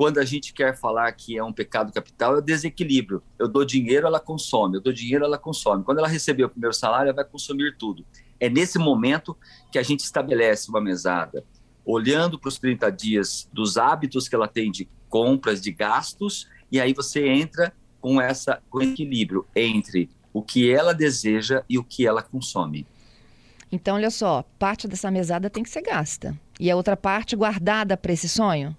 quando 0.02 0.18
a 0.18 0.24
gente 0.24 0.52
quer 0.52 0.76
falar 0.76 1.12
que 1.12 1.38
é 1.38 1.44
um 1.44 1.52
pecado 1.52 1.92
capital, 1.92 2.34
é 2.34 2.38
o 2.38 2.42
desequilíbrio. 2.42 3.22
Eu 3.38 3.46
dou 3.46 3.64
dinheiro, 3.64 4.04
ela 4.04 4.18
consome, 4.18 4.78
eu 4.78 4.80
dou 4.80 4.92
dinheiro, 4.92 5.24
ela 5.24 5.38
consome. 5.38 5.84
Quando 5.84 5.98
ela 5.98 6.08
receber 6.08 6.42
o 6.42 6.48
primeiro 6.48 6.74
salário, 6.74 7.10
ela 7.10 7.14
vai 7.14 7.24
consumir 7.24 7.76
tudo. 7.78 8.04
É 8.40 8.50
nesse 8.50 8.80
momento 8.80 9.36
que 9.70 9.78
a 9.78 9.82
gente 9.84 10.00
estabelece 10.00 10.68
uma 10.70 10.80
mesada, 10.80 11.44
olhando 11.84 12.36
para 12.36 12.48
os 12.48 12.58
30 12.58 12.90
dias 12.90 13.48
dos 13.52 13.76
hábitos 13.76 14.28
que 14.28 14.34
ela 14.34 14.48
tem 14.48 14.72
de 14.72 14.88
compras, 15.08 15.60
de 15.60 15.70
gastos, 15.70 16.48
e 16.68 16.80
aí 16.80 16.92
você 16.92 17.28
entra 17.28 17.72
com 18.00 18.20
essa 18.20 18.60
com 18.68 18.82
equilíbrio 18.82 19.46
entre 19.54 20.10
o 20.32 20.42
que 20.42 20.68
ela 20.68 20.92
deseja 20.92 21.62
e 21.70 21.78
o 21.78 21.84
que 21.84 22.04
ela 22.04 22.24
consome. 22.24 22.88
Então, 23.70 23.94
olha 23.94 24.10
só, 24.10 24.42
parte 24.58 24.88
dessa 24.88 25.12
mesada 25.12 25.48
tem 25.48 25.62
que 25.62 25.70
ser 25.70 25.82
gasta. 25.82 26.36
E 26.58 26.68
a 26.68 26.74
outra 26.74 26.96
parte 26.96 27.36
guardada 27.36 27.96
para 27.96 28.12
esse 28.12 28.28
sonho? 28.28 28.76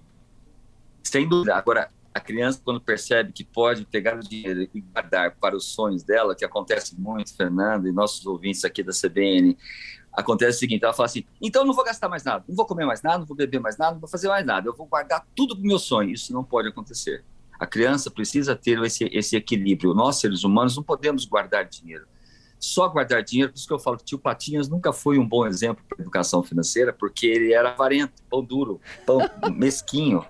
Sem 1.04 1.28
dúvida. 1.28 1.54
Agora, 1.54 1.90
a 2.12 2.20
criança, 2.20 2.60
quando 2.64 2.80
percebe 2.80 3.32
que 3.32 3.44
pode 3.44 3.84
pegar 3.84 4.16
o 4.16 4.20
dinheiro 4.20 4.68
e 4.74 4.80
guardar 4.80 5.36
para 5.36 5.56
os 5.56 5.66
sonhos 5.66 6.02
dela, 6.02 6.34
que 6.34 6.44
acontece 6.44 6.98
muito, 6.98 7.36
Fernando, 7.36 7.86
e 7.86 7.92
nossos 7.92 8.24
ouvintes 8.24 8.64
aqui 8.64 8.82
da 8.82 8.92
CBN, 8.92 9.56
acontece 10.12 10.56
o 10.56 10.60
seguinte: 10.60 10.84
ela 10.84 10.94
fala 10.94 11.06
assim, 11.06 11.24
então 11.42 11.64
não 11.64 11.74
vou 11.74 11.84
gastar 11.84 12.08
mais 12.08 12.24
nada, 12.24 12.44
não 12.48 12.54
vou 12.54 12.66
comer 12.66 12.86
mais 12.86 13.02
nada, 13.02 13.18
não 13.18 13.26
vou 13.26 13.36
beber 13.36 13.60
mais 13.60 13.76
nada, 13.76 13.92
não 13.92 14.00
vou 14.00 14.08
fazer 14.08 14.28
mais 14.28 14.46
nada, 14.46 14.68
eu 14.68 14.74
vou 14.74 14.86
guardar 14.86 15.26
tudo 15.34 15.56
para 15.56 15.64
o 15.64 15.66
meu 15.66 15.78
sonho. 15.78 16.10
Isso 16.10 16.32
não 16.32 16.44
pode 16.44 16.68
acontecer. 16.68 17.24
A 17.58 17.66
criança 17.66 18.10
precisa 18.10 18.56
ter 18.56 18.80
esse, 18.82 19.04
esse 19.12 19.36
equilíbrio. 19.36 19.94
Nós, 19.94 20.16
seres 20.16 20.44
humanos, 20.44 20.76
não 20.76 20.82
podemos 20.82 21.24
guardar 21.24 21.64
dinheiro 21.64 22.06
só 22.64 22.88
guardar 22.88 23.22
dinheiro. 23.22 23.52
Por 23.52 23.58
isso 23.58 23.66
que 23.66 23.74
eu 23.74 23.78
falo 23.78 23.98
que 23.98 24.04
tio 24.04 24.18
Patinhas 24.18 24.68
nunca 24.68 24.92
foi 24.92 25.18
um 25.18 25.28
bom 25.28 25.46
exemplo 25.46 25.84
para 25.86 26.00
educação 26.00 26.42
financeira, 26.42 26.92
porque 26.92 27.26
ele 27.26 27.52
era 27.52 27.70
avarento, 27.70 28.22
pão 28.30 28.42
duro, 28.42 28.80
pão 29.04 29.18
mesquinho. 29.54 30.24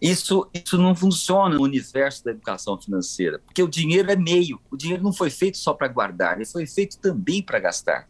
Isso, 0.00 0.48
isso 0.54 0.78
não 0.78 0.94
funciona 0.94 1.56
no 1.56 1.62
universo 1.62 2.24
da 2.24 2.30
educação 2.30 2.80
financeira, 2.80 3.40
porque 3.40 3.62
o 3.62 3.68
dinheiro 3.68 4.10
é 4.10 4.16
meio. 4.16 4.60
O 4.70 4.76
dinheiro 4.76 5.02
não 5.02 5.12
foi 5.12 5.28
feito 5.28 5.58
só 5.58 5.74
para 5.74 5.88
guardar, 5.88 6.36
ele 6.36 6.46
foi 6.46 6.66
feito 6.66 6.98
também 6.98 7.42
para 7.42 7.58
gastar. 7.58 8.08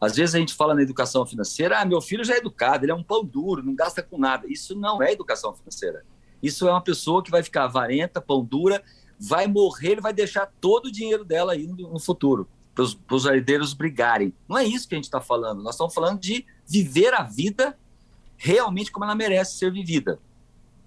Às 0.00 0.16
vezes 0.16 0.34
a 0.34 0.38
gente 0.38 0.54
fala 0.54 0.74
na 0.74 0.82
educação 0.82 1.26
financeira, 1.26 1.80
ah, 1.80 1.84
meu 1.84 2.00
filho 2.00 2.24
já 2.24 2.34
é 2.34 2.38
educado, 2.38 2.84
ele 2.84 2.92
é 2.92 2.94
um 2.94 3.02
pão 3.02 3.24
duro, 3.24 3.62
não 3.62 3.74
gasta 3.74 4.02
com 4.02 4.16
nada. 4.16 4.46
Isso 4.48 4.74
não 4.74 5.02
é 5.02 5.12
educação 5.12 5.54
financeira. 5.54 6.04
Isso 6.42 6.66
é 6.68 6.70
uma 6.70 6.80
pessoa 6.80 7.22
que 7.22 7.30
vai 7.30 7.42
ficar 7.42 7.64
avarenta, 7.64 8.20
pão 8.20 8.44
dura, 8.44 8.82
vai 9.18 9.46
morrer, 9.46 9.92
ele 9.92 10.00
vai 10.00 10.12
deixar 10.12 10.46
todo 10.60 10.86
o 10.86 10.92
dinheiro 10.92 11.24
dela 11.24 11.52
aí 11.52 11.66
no 11.66 11.98
futuro 11.98 12.48
para 13.06 13.16
os 13.16 13.24
herdeiros 13.24 13.74
brigarem. 13.74 14.32
Não 14.48 14.56
é 14.56 14.64
isso 14.64 14.88
que 14.88 14.94
a 14.94 14.98
gente 14.98 15.06
está 15.06 15.20
falando. 15.20 15.62
Nós 15.62 15.74
estamos 15.74 15.92
falando 15.92 16.20
de 16.20 16.46
viver 16.64 17.12
a 17.12 17.24
vida 17.24 17.76
realmente 18.36 18.92
como 18.92 19.04
ela 19.04 19.16
merece 19.16 19.58
ser 19.58 19.72
vivida. 19.72 20.20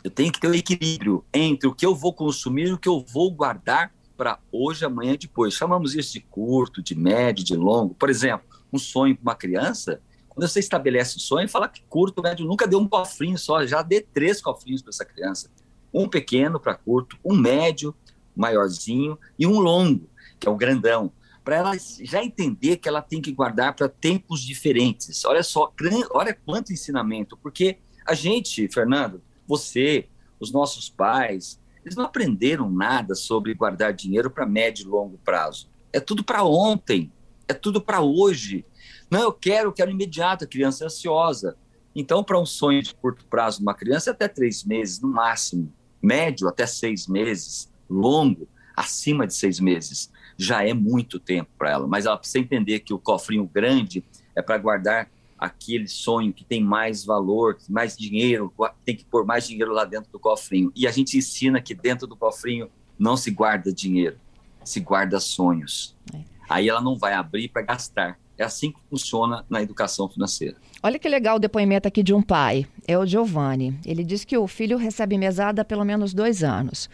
Eu 0.04 0.10
tenho 0.10 0.32
que 0.32 0.40
ter 0.40 0.48
um 0.48 0.54
equilíbrio 0.54 1.24
entre 1.34 1.68
o 1.68 1.74
que 1.74 1.86
eu 1.86 1.94
vou 1.94 2.14
consumir 2.14 2.68
e 2.68 2.74
o 2.74 2.78
que 2.78 2.90
eu 2.90 3.06
vou 3.08 3.32
guardar 3.32 3.94
para 4.18 4.40
hoje, 4.52 4.84
amanhã 4.86 5.16
depois. 5.20 5.54
Chamamos 5.54 5.96
isso 5.96 6.14
de 6.14 6.22
curto, 6.22 6.82
de 6.82 6.96
médio, 6.96 7.44
de 7.44 7.56
longo. 7.56 7.94
Por 7.96 8.10
exemplo, 8.10 8.46
um 8.72 8.80
sonho 8.80 9.16
para 9.16 9.24
uma 9.24 9.36
criança, 9.36 10.02
quando 10.30 10.48
você 10.48 10.60
estabelece 10.60 11.18
o 11.18 11.20
sonho, 11.20 11.48
fala 11.48 11.68
que 11.68 11.82
curto, 11.90 12.22
médio, 12.22 12.46
nunca 12.46 12.68
deu 12.68 12.80
um 12.80 12.88
cofrinho 12.88 13.38
só, 13.38 13.66
já 13.66 13.82
dê 13.82 14.02
três 14.02 14.42
cofrinhos 14.42 14.82
para 14.82 14.90
essa 14.90 15.06
criança. 15.06 15.50
Um 15.94 16.08
pequeno 16.08 16.60
para 16.60 16.74
curto, 16.74 17.18
um 17.24 17.36
médio, 17.36 17.94
maiorzinho, 18.36 19.20
e 19.38 19.46
um 19.46 19.60
longo, 19.60 20.10
que 20.40 20.48
é 20.48 20.52
o 20.52 20.56
grandão 20.56 21.12
para 21.44 21.56
ela 21.56 21.72
já 22.02 22.24
entender 22.24 22.78
que 22.78 22.88
ela 22.88 23.02
tem 23.02 23.22
que 23.22 23.32
guardar 23.32 23.76
para 23.76 23.90
tempos 23.90 24.42
diferentes. 24.42 25.26
Olha 25.26 25.44
só, 25.44 25.74
olha 26.12 26.38
quanto 26.46 26.72
ensinamento, 26.72 27.36
porque 27.38 27.80
a 28.06 28.14
gente, 28.14 28.68
Fernando, 28.68 29.22
você, 29.52 30.08
os 30.40 30.52
nossos 30.52 30.90
pais, 30.90 31.60
eles 31.84 31.96
não 31.96 32.06
aprenderam 32.06 32.70
nada 32.72 33.14
sobre 33.16 33.54
guardar 33.54 33.94
dinheiro 33.94 34.32
para 34.32 34.46
médio 34.46 34.86
e 34.86 34.88
longo 34.88 35.18
prazo. 35.18 35.70
É 35.92 36.00
tudo 36.00 36.24
para 36.24 36.44
ontem, 36.44 37.12
é 37.48 37.54
tudo 37.54 37.82
para 37.82 38.00
hoje. 38.00 38.66
Não, 39.10 39.22
eu 39.22 39.34
quero, 39.34 39.70
eu 39.70 39.74
quero 39.74 39.92
imediato, 39.92 40.46
a 40.46 40.48
criança 40.48 40.86
é 40.86 40.88
ansiosa. 40.88 41.58
Então, 41.94 42.24
para 42.24 42.40
um 42.40 42.46
sonho 42.46 42.82
de 42.82 42.96
curto 42.96 43.26
prazo 43.26 43.58
de 43.58 43.64
uma 43.64 43.74
criança, 43.74 44.10
é 44.10 44.14
até 44.14 44.30
três 44.30 44.64
meses, 44.64 45.02
no 45.02 45.10
máximo. 45.10 45.74
Médio, 46.02 46.48
até 46.48 46.66
seis 46.66 47.08
meses. 47.08 47.70
Longo, 47.90 48.48
acima 48.74 49.28
de 49.28 49.36
seis 49.36 49.60
meses 49.60 50.10
já 50.38 50.66
é 50.66 50.74
muito 50.74 51.20
tempo 51.20 51.52
para 51.58 51.72
ela, 51.72 51.88
mas 51.88 52.06
ela 52.06 52.18
precisa 52.18 52.40
entender 52.40 52.80
que 52.80 52.94
o 52.94 53.00
cofrinho 53.00 53.46
grande 53.46 54.04
é 54.34 54.42
para 54.42 54.58
guardar 54.58 55.12
aquele 55.42 55.88
sonho 55.88 56.32
que 56.32 56.44
tem 56.44 56.62
mais 56.64 57.04
valor, 57.04 57.58
mais 57.68 57.98
dinheiro, 57.98 58.54
tem 58.86 58.96
que 58.96 59.04
pôr 59.04 59.26
mais 59.26 59.48
dinheiro 59.48 59.74
lá 59.74 59.84
dentro 59.84 60.12
do 60.12 60.20
cofrinho. 60.20 60.72
E 60.76 60.86
a 60.86 60.92
gente 60.92 61.18
ensina 61.18 61.60
que 61.60 61.74
dentro 61.74 62.06
do 62.06 62.16
cofrinho 62.16 62.70
não 62.98 63.18
se 63.18 63.32
guarda 63.32 63.74
dinheiro, 63.74 64.18
se 64.64 64.80
guarda 64.80 65.20
sonhos. 65.20 65.96
É. 66.14 66.20
Aí 66.48 66.70
ela 66.70 66.80
não 66.80 66.96
vai 66.96 67.14
abrir 67.14 67.48
para 67.48 67.64
gastar. 67.64 68.20
É 68.38 68.44
assim 68.44 68.72
que 68.72 68.80
funciona 68.88 69.44
na 69.50 69.62
educação 69.64 70.08
financeira. 70.08 70.58
Olha 70.84 71.00
que 71.00 71.10
legal 71.10 71.38
o 71.38 71.40
depoimento 71.40 71.88
aqui 71.88 72.04
de 72.04 72.14
um 72.14 72.22
pai, 72.22 72.68
é 72.88 72.98
o 72.98 73.06
Giovanni. 73.06 73.80
Ele 73.86 74.04
diz 74.04 74.24
que 74.24 74.38
o 74.38 74.48
filho 74.48 74.78
recebe 74.78 75.18
mesada 75.18 75.64
há 75.64 75.66
pelo 75.66 75.84
menos 75.84 76.14
dois 76.14 76.44
anos. 76.44 76.90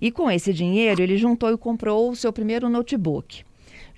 E 0.00 0.10
com 0.10 0.30
esse 0.30 0.52
dinheiro, 0.54 1.02
ele 1.02 1.18
juntou 1.18 1.50
e 1.50 1.58
comprou 1.58 2.10
o 2.10 2.16
seu 2.16 2.32
primeiro 2.32 2.68
notebook. 2.70 3.44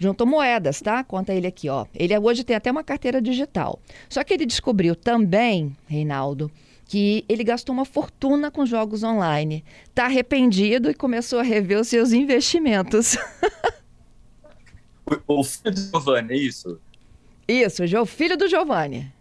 Juntou 0.03 0.27
moedas, 0.27 0.81
tá? 0.81 1.05
Conta 1.05 1.33
ele 1.33 1.47
aqui, 1.47 1.69
ó. 1.69 1.87
Ele 1.95 2.19
hoje 2.19 2.43
tem 2.43 2.57
até 2.57 2.73
uma 2.73 2.83
carteira 2.83 3.23
digital. 3.23 3.79
Só 4.09 4.25
que 4.25 4.35
ele 4.35 4.45
descobriu 4.45 4.97
também, 4.97 5.77
Reinaldo, 5.87 6.51
que 6.87 7.25
ele 7.29 7.45
gastou 7.45 7.73
uma 7.73 7.85
fortuna 7.85 8.51
com 8.51 8.67
jogos 8.67 9.05
online. 9.05 9.65
Tá 9.95 10.07
arrependido 10.07 10.91
e 10.91 10.95
começou 10.95 11.39
a 11.39 11.45
rever 11.45 11.79
os 11.79 11.87
seus 11.87 12.11
investimentos. 12.13 13.17
o 15.29 15.45
filho 15.45 15.73
do 15.73 15.81
Giovanni, 15.81 16.33
é 16.33 16.37
isso? 16.37 16.81
Isso, 17.47 17.85
o 17.85 18.05
filho 18.05 18.37
do 18.37 18.49
Giovanni. 18.49 19.13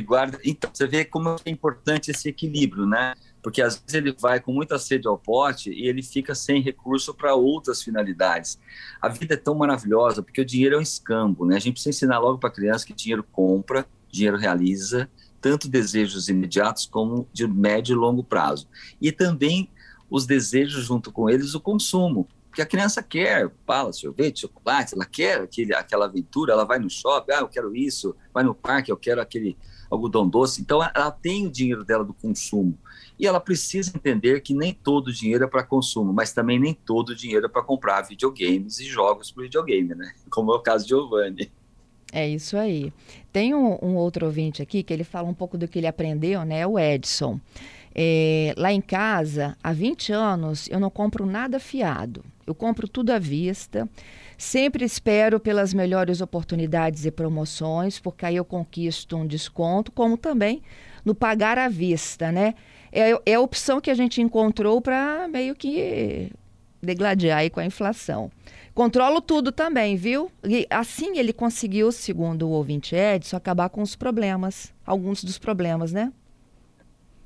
Guarda... 0.00 0.40
Então, 0.44 0.68
você 0.74 0.88
vê 0.88 1.04
como 1.04 1.36
é 1.44 1.48
importante 1.48 2.10
esse 2.10 2.28
equilíbrio, 2.28 2.86
né? 2.86 3.14
Porque 3.42 3.62
às 3.62 3.76
vezes 3.76 3.94
ele 3.94 4.12
vai 4.12 4.40
com 4.40 4.52
muita 4.52 4.78
sede 4.78 5.08
ao 5.08 5.18
pote 5.18 5.70
e 5.70 5.86
ele 5.86 6.02
fica 6.02 6.34
sem 6.34 6.62
recurso 6.62 7.14
para 7.14 7.34
outras 7.34 7.82
finalidades. 7.82 8.58
A 9.00 9.08
vida 9.08 9.34
é 9.34 9.36
tão 9.36 9.54
maravilhosa 9.54 10.22
porque 10.22 10.40
o 10.40 10.44
dinheiro 10.44 10.76
é 10.76 10.78
um 10.78 10.82
escambo, 10.82 11.46
né? 11.46 11.56
A 11.56 11.60
gente 11.60 11.74
precisa 11.74 11.90
ensinar 11.90 12.18
logo 12.18 12.38
para 12.38 12.48
a 12.48 12.52
criança 12.52 12.86
que 12.86 12.92
dinheiro 12.92 13.24
compra, 13.32 13.86
dinheiro 14.10 14.36
realiza, 14.36 15.08
tanto 15.40 15.68
desejos 15.68 16.28
imediatos 16.28 16.86
como 16.86 17.26
de 17.32 17.46
médio 17.46 17.94
e 17.94 17.96
longo 17.96 18.22
prazo. 18.22 18.68
E 19.00 19.10
também 19.10 19.70
os 20.10 20.26
desejos 20.26 20.84
junto 20.84 21.10
com 21.10 21.30
eles 21.30 21.54
o 21.54 21.60
consumo. 21.60 22.28
Porque 22.48 22.62
a 22.62 22.66
criança 22.66 23.00
quer 23.00 23.48
bala, 23.64 23.92
sorvete, 23.92 24.40
chocolate, 24.40 24.94
ela 24.94 25.06
quer 25.06 25.40
aquele, 25.40 25.72
aquela 25.72 26.06
aventura, 26.06 26.52
ela 26.52 26.64
vai 26.64 26.80
no 26.80 26.90
shopping, 26.90 27.32
ah, 27.32 27.40
eu 27.40 27.48
quero 27.48 27.76
isso, 27.76 28.14
vai 28.34 28.42
no 28.42 28.54
parque, 28.54 28.90
eu 28.90 28.96
quero 28.96 29.20
aquele 29.20 29.56
algodão 29.90 30.28
doce. 30.28 30.60
Então, 30.60 30.82
ela 30.82 31.10
tem 31.10 31.46
o 31.46 31.50
dinheiro 31.50 31.84
dela 31.84 32.04
do 32.04 32.14
consumo. 32.14 32.78
E 33.18 33.26
ela 33.26 33.40
precisa 33.40 33.92
entender 33.94 34.40
que 34.40 34.54
nem 34.54 34.72
todo 34.72 35.08
o 35.08 35.12
dinheiro 35.12 35.44
é 35.44 35.46
para 35.46 35.62
consumo, 35.62 36.12
mas 36.12 36.32
também 36.32 36.58
nem 36.58 36.72
todo 36.72 37.10
o 37.10 37.14
dinheiro 37.14 37.46
é 37.46 37.48
para 37.48 37.62
comprar 37.62 38.00
videogames 38.02 38.80
e 38.80 38.84
jogos 38.84 39.30
para 39.30 39.42
videogame, 39.42 39.94
né? 39.94 40.12
Como 40.30 40.52
é 40.52 40.56
o 40.56 40.60
caso 40.60 40.84
de 40.84 40.90
Giovanni. 40.90 41.50
É 42.12 42.28
isso 42.28 42.56
aí. 42.56 42.92
Tem 43.32 43.54
um, 43.54 43.78
um, 43.82 43.94
outro 43.96 44.26
ouvinte 44.26 44.62
aqui 44.62 44.82
que 44.82 44.92
ele 44.92 45.04
fala 45.04 45.28
um 45.28 45.34
pouco 45.34 45.58
do 45.58 45.68
que 45.68 45.78
ele 45.78 45.86
aprendeu, 45.86 46.44
né? 46.44 46.66
O 46.66 46.78
Edson. 46.78 47.38
É, 47.94 48.54
lá 48.56 48.72
em 48.72 48.80
casa, 48.80 49.56
há 49.62 49.72
20 49.72 50.12
anos, 50.12 50.68
eu 50.70 50.80
não 50.80 50.90
compro 50.90 51.26
nada 51.26 51.58
fiado. 51.60 52.24
Eu 52.46 52.54
compro 52.54 52.88
tudo 52.88 53.10
à 53.10 53.18
vista. 53.18 53.88
Sempre 54.40 54.86
espero 54.86 55.38
pelas 55.38 55.74
melhores 55.74 56.22
oportunidades 56.22 57.04
e 57.04 57.10
promoções, 57.10 58.00
porque 58.00 58.24
aí 58.24 58.36
eu 58.36 58.44
conquisto 58.44 59.14
um 59.14 59.26
desconto, 59.26 59.92
como 59.92 60.16
também 60.16 60.62
no 61.04 61.14
pagar 61.14 61.58
à 61.58 61.68
vista, 61.68 62.32
né? 62.32 62.54
É, 62.90 63.10
é 63.26 63.34
a 63.34 63.40
opção 63.40 63.82
que 63.82 63.90
a 63.90 63.94
gente 63.94 64.22
encontrou 64.22 64.80
para 64.80 65.28
meio 65.28 65.54
que 65.54 66.32
degladiar 66.82 67.40
aí 67.40 67.50
com 67.50 67.60
a 67.60 67.66
inflação. 67.66 68.32
Controlo 68.72 69.20
tudo 69.20 69.52
também, 69.52 69.94
viu? 69.94 70.32
E 70.42 70.66
assim 70.70 71.18
ele 71.18 71.34
conseguiu, 71.34 71.92
segundo 71.92 72.48
o 72.48 72.52
ouvinte 72.52 72.96
Edson, 72.96 73.36
acabar 73.36 73.68
com 73.68 73.82
os 73.82 73.94
problemas, 73.94 74.72
alguns 74.86 75.22
dos 75.22 75.36
problemas, 75.36 75.92
né? 75.92 76.10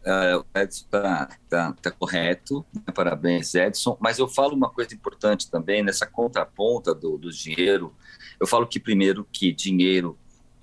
Uh, 0.05 0.39
o 0.41 0.59
Edson 0.59 0.85
está 0.85 1.29
tá, 1.49 1.73
tá 1.73 1.91
correto, 1.91 2.65
né? 2.73 2.93
parabéns, 2.95 3.55
Edson. 3.55 3.97
Mas 4.01 4.19
eu 4.19 4.29
falo 4.29 4.55
uma 4.55 4.71
coisa 4.71 4.95
importante 4.95 5.51
também, 5.51 5.83
nessa 5.83 6.07
contraponta 6.07 6.95
do, 6.95 7.19
do 7.19 7.31
dinheiro, 7.31 7.95
eu 8.39 8.47
falo 8.47 8.67
que, 8.67 8.79
primeiro, 8.79 9.27
que 9.33 9.53
dinheiro 9.53 10.19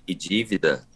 e 0.06 0.14
dívida 0.14 0.86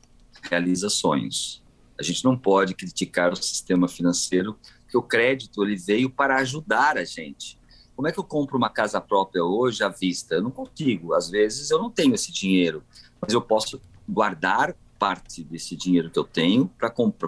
realiza 0.43 0.89
sonhos. 0.89 1.63
A 1.99 2.03
gente 2.03 2.25
não 2.25 2.37
pode 2.37 2.75
criticar 2.75 3.33
o 3.33 3.37
sistema 3.37 3.89
financeiro, 3.89 4.59
porque 4.83 4.97
o 4.97 5.03
crédito 5.03 5.65
ele 5.65 5.77
veio 5.77 6.11
para 6.11 6.37
ajudar 6.37 6.99
a 6.99 7.05
gente. 7.05 7.59
Como 7.95 8.07
é 8.07 8.13
que 8.13 8.19
eu 8.19 8.25
compro 8.25 8.59
uma 8.59 8.69
casa 8.69 9.01
própria 9.01 9.43
hoje 9.43 9.83
à 9.83 9.89
vista? 9.89 10.35
Eu 10.35 10.43
não 10.43 10.51
consigo. 10.51 11.15
Às 11.15 11.31
vezes 11.31 11.71
eu 11.71 11.79
não 11.79 11.91
tenho 11.91 12.15
esse 12.15 12.31
dinheiro, 12.31 12.85
mas 13.21 13.33
eu 13.33 13.41
posso 13.41 13.81
guardar 14.07 14.77
parte 14.99 15.45
desse 15.45 15.77
dinheiro 15.77 16.11
que 16.11 16.19
eu 16.19 16.25
tenho 16.25 16.71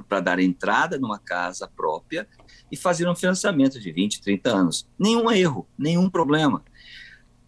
para 0.08 0.20
dar 0.20 0.38
entrada 0.38 0.98
numa 0.98 1.18
casa 1.18 1.68
própria 1.68 2.26
e 2.70 2.76
fazer 2.76 3.08
um 3.08 3.14
financiamento 3.14 3.80
de 3.80 3.92
20, 3.92 4.20
30 4.20 4.50
anos. 4.50 4.88
Nenhum 4.98 5.30
erro, 5.30 5.66
nenhum 5.78 6.08
problema. 6.08 6.62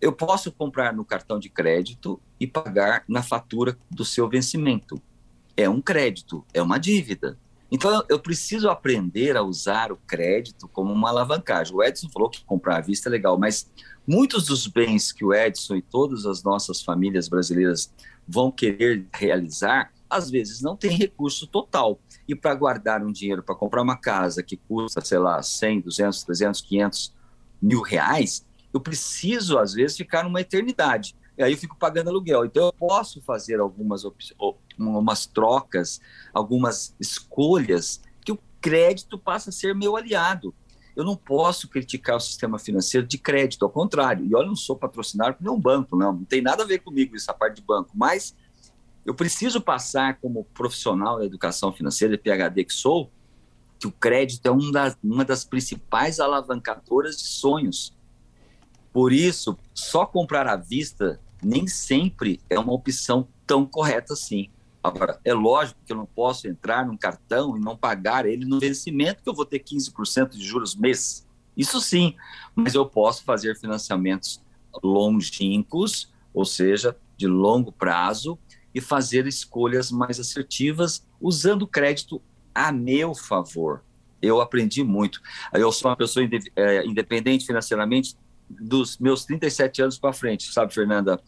Eu 0.00 0.12
posso 0.12 0.50
comprar 0.50 0.94
no 0.94 1.04
cartão 1.04 1.38
de 1.38 1.50
crédito 1.50 2.20
e 2.38 2.46
pagar 2.46 3.04
na 3.06 3.22
fatura 3.22 3.76
do 3.90 4.04
seu 4.04 4.28
vencimento. 4.28 5.00
É 5.56 5.68
um 5.68 5.80
crédito, 5.80 6.44
é 6.54 6.62
uma 6.62 6.78
dívida. 6.78 7.38
Então 7.70 8.04
eu 8.08 8.18
preciso 8.18 8.68
aprender 8.68 9.36
a 9.36 9.42
usar 9.42 9.92
o 9.92 9.96
crédito 9.96 10.66
como 10.68 10.92
uma 10.92 11.10
alavancagem. 11.10 11.74
O 11.74 11.82
Edson 11.82 12.08
falou 12.08 12.28
que 12.28 12.44
comprar 12.44 12.78
à 12.78 12.80
vista 12.80 13.08
é 13.08 13.12
legal, 13.12 13.38
mas 13.38 13.70
muitos 14.06 14.46
dos 14.46 14.66
bens 14.66 15.12
que 15.12 15.24
o 15.24 15.32
Edson 15.32 15.76
e 15.76 15.82
todas 15.82 16.26
as 16.26 16.42
nossas 16.42 16.82
famílias 16.82 17.28
brasileiras 17.28 17.92
vão 18.26 18.50
querer 18.50 19.06
realizar 19.14 19.92
às 20.10 20.28
vezes 20.28 20.60
não 20.60 20.76
tem 20.76 20.90
recurso 20.90 21.46
total. 21.46 22.00
E 22.26 22.34
para 22.34 22.54
guardar 22.54 23.02
um 23.02 23.12
dinheiro 23.12 23.42
para 23.42 23.54
comprar 23.54 23.82
uma 23.82 23.96
casa 23.96 24.42
que 24.42 24.56
custa, 24.56 25.00
sei 25.00 25.18
lá, 25.18 25.40
100, 25.42 25.80
200, 25.80 26.24
300, 26.24 26.60
500 26.60 27.14
mil 27.62 27.80
reais, 27.80 28.44
eu 28.72 28.80
preciso, 28.80 29.58
às 29.58 29.72
vezes, 29.72 29.96
ficar 29.96 30.24
numa 30.24 30.40
eternidade. 30.40 31.14
E 31.38 31.42
aí 31.42 31.52
eu 31.52 31.58
fico 31.58 31.76
pagando 31.76 32.10
aluguel. 32.10 32.44
Então 32.44 32.66
eu 32.66 32.72
posso 32.72 33.22
fazer 33.22 33.60
algumas 33.60 34.04
algumas 34.78 35.26
trocas, 35.26 36.00
algumas 36.34 36.94
escolhas 37.00 38.02
que 38.24 38.32
o 38.32 38.38
crédito 38.60 39.18
passa 39.18 39.50
a 39.50 39.52
ser 39.52 39.74
meu 39.74 39.96
aliado. 39.96 40.54
Eu 40.94 41.04
não 41.04 41.16
posso 41.16 41.68
criticar 41.68 42.16
o 42.16 42.20
sistema 42.20 42.58
financeiro 42.58 43.06
de 43.06 43.16
crédito, 43.16 43.64
ao 43.64 43.70
contrário. 43.70 44.26
E 44.26 44.34
olha, 44.34 44.44
eu 44.44 44.48
não 44.48 44.56
sou 44.56 44.76
patrocinado 44.76 45.36
por 45.36 45.42
nenhum 45.42 45.58
banco, 45.58 45.96
não. 45.96 46.12
Não 46.12 46.24
tem 46.24 46.42
nada 46.42 46.62
a 46.62 46.66
ver 46.66 46.80
comigo 46.80 47.16
essa 47.16 47.32
parte 47.32 47.56
de 47.56 47.62
banco. 47.62 47.90
Mas 47.94 48.34
eu 49.04 49.14
preciso 49.14 49.60
passar 49.60 50.18
como 50.20 50.44
profissional 50.54 51.18
da 51.18 51.24
educação 51.24 51.72
financeira, 51.72 52.18
PhD 52.18 52.64
que 52.64 52.72
sou, 52.72 53.10
que 53.78 53.86
o 53.86 53.92
crédito 53.92 54.44
é 54.46 54.50
um 54.50 54.70
das, 54.70 54.96
uma 55.02 55.24
das 55.24 55.44
principais 55.44 56.20
alavancadoras 56.20 57.16
de 57.16 57.24
sonhos. 57.24 57.96
Por 58.92 59.12
isso, 59.12 59.56
só 59.72 60.04
comprar 60.04 60.46
à 60.46 60.56
vista 60.56 61.18
nem 61.42 61.66
sempre 61.66 62.40
é 62.50 62.58
uma 62.58 62.72
opção 62.72 63.26
tão 63.46 63.64
correta 63.64 64.12
assim. 64.12 64.50
Agora, 64.82 65.18
é 65.24 65.32
lógico 65.32 65.80
que 65.84 65.92
eu 65.92 65.96
não 65.96 66.06
posso 66.06 66.48
entrar 66.48 66.86
num 66.86 66.96
cartão 66.96 67.56
e 67.56 67.60
não 67.60 67.76
pagar 67.76 68.26
ele 68.26 68.44
no 68.44 68.58
vencimento, 68.58 69.22
que 69.22 69.28
eu 69.28 69.34
vou 69.34 69.44
ter 69.44 69.60
15% 69.60 70.30
de 70.30 70.44
juros 70.44 70.74
mês. 70.74 71.26
Isso 71.56 71.80
sim, 71.80 72.14
mas 72.54 72.74
eu 72.74 72.86
posso 72.86 73.24
fazer 73.24 73.58
financiamentos 73.58 74.42
longínquos, 74.82 76.10
ou 76.32 76.44
seja, 76.44 76.96
de 77.16 77.26
longo 77.26 77.72
prazo, 77.72 78.38
e 78.74 78.80
fazer 78.80 79.26
escolhas 79.26 79.90
mais 79.90 80.20
assertivas 80.20 81.06
usando 81.20 81.62
o 81.62 81.66
crédito 81.66 82.20
a 82.54 82.72
meu 82.72 83.14
favor. 83.14 83.82
Eu 84.22 84.40
aprendi 84.40 84.84
muito. 84.84 85.20
Eu 85.52 85.72
sou 85.72 85.90
uma 85.90 85.96
pessoa 85.96 86.28
é, 86.56 86.86
independente 86.86 87.46
financeiramente 87.46 88.16
dos 88.48 88.98
meus 88.98 89.24
37 89.24 89.82
anos 89.82 89.98
para 89.98 90.12
frente, 90.12 90.52
sabe, 90.52 90.74
Fernanda? 90.74 91.20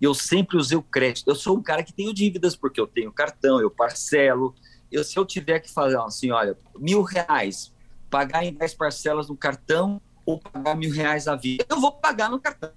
Eu 0.00 0.14
sempre 0.14 0.56
usei 0.56 0.76
o 0.76 0.82
crédito. 0.82 1.28
Eu 1.28 1.34
sou 1.34 1.56
um 1.56 1.62
cara 1.62 1.82
que 1.82 1.92
tenho 1.92 2.12
dívidas 2.12 2.54
porque 2.54 2.80
eu 2.80 2.86
tenho 2.86 3.10
cartão, 3.10 3.60
eu 3.60 3.70
parcelo. 3.70 4.54
Eu, 4.92 5.02
se 5.02 5.18
eu 5.18 5.24
tiver 5.24 5.60
que 5.60 5.72
fazer 5.72 5.98
assim, 5.98 6.30
olha, 6.30 6.56
mil 6.78 7.02
reais, 7.02 7.72
pagar 8.10 8.44
em 8.44 8.52
10 8.52 8.74
parcelas 8.74 9.28
no 9.28 9.36
cartão 9.36 10.00
ou 10.24 10.38
pagar 10.38 10.76
mil 10.76 10.92
reais 10.92 11.26
à 11.26 11.34
vida, 11.34 11.64
eu 11.68 11.80
vou 11.80 11.92
pagar 11.92 12.30
no 12.30 12.38
cartão. 12.38 12.70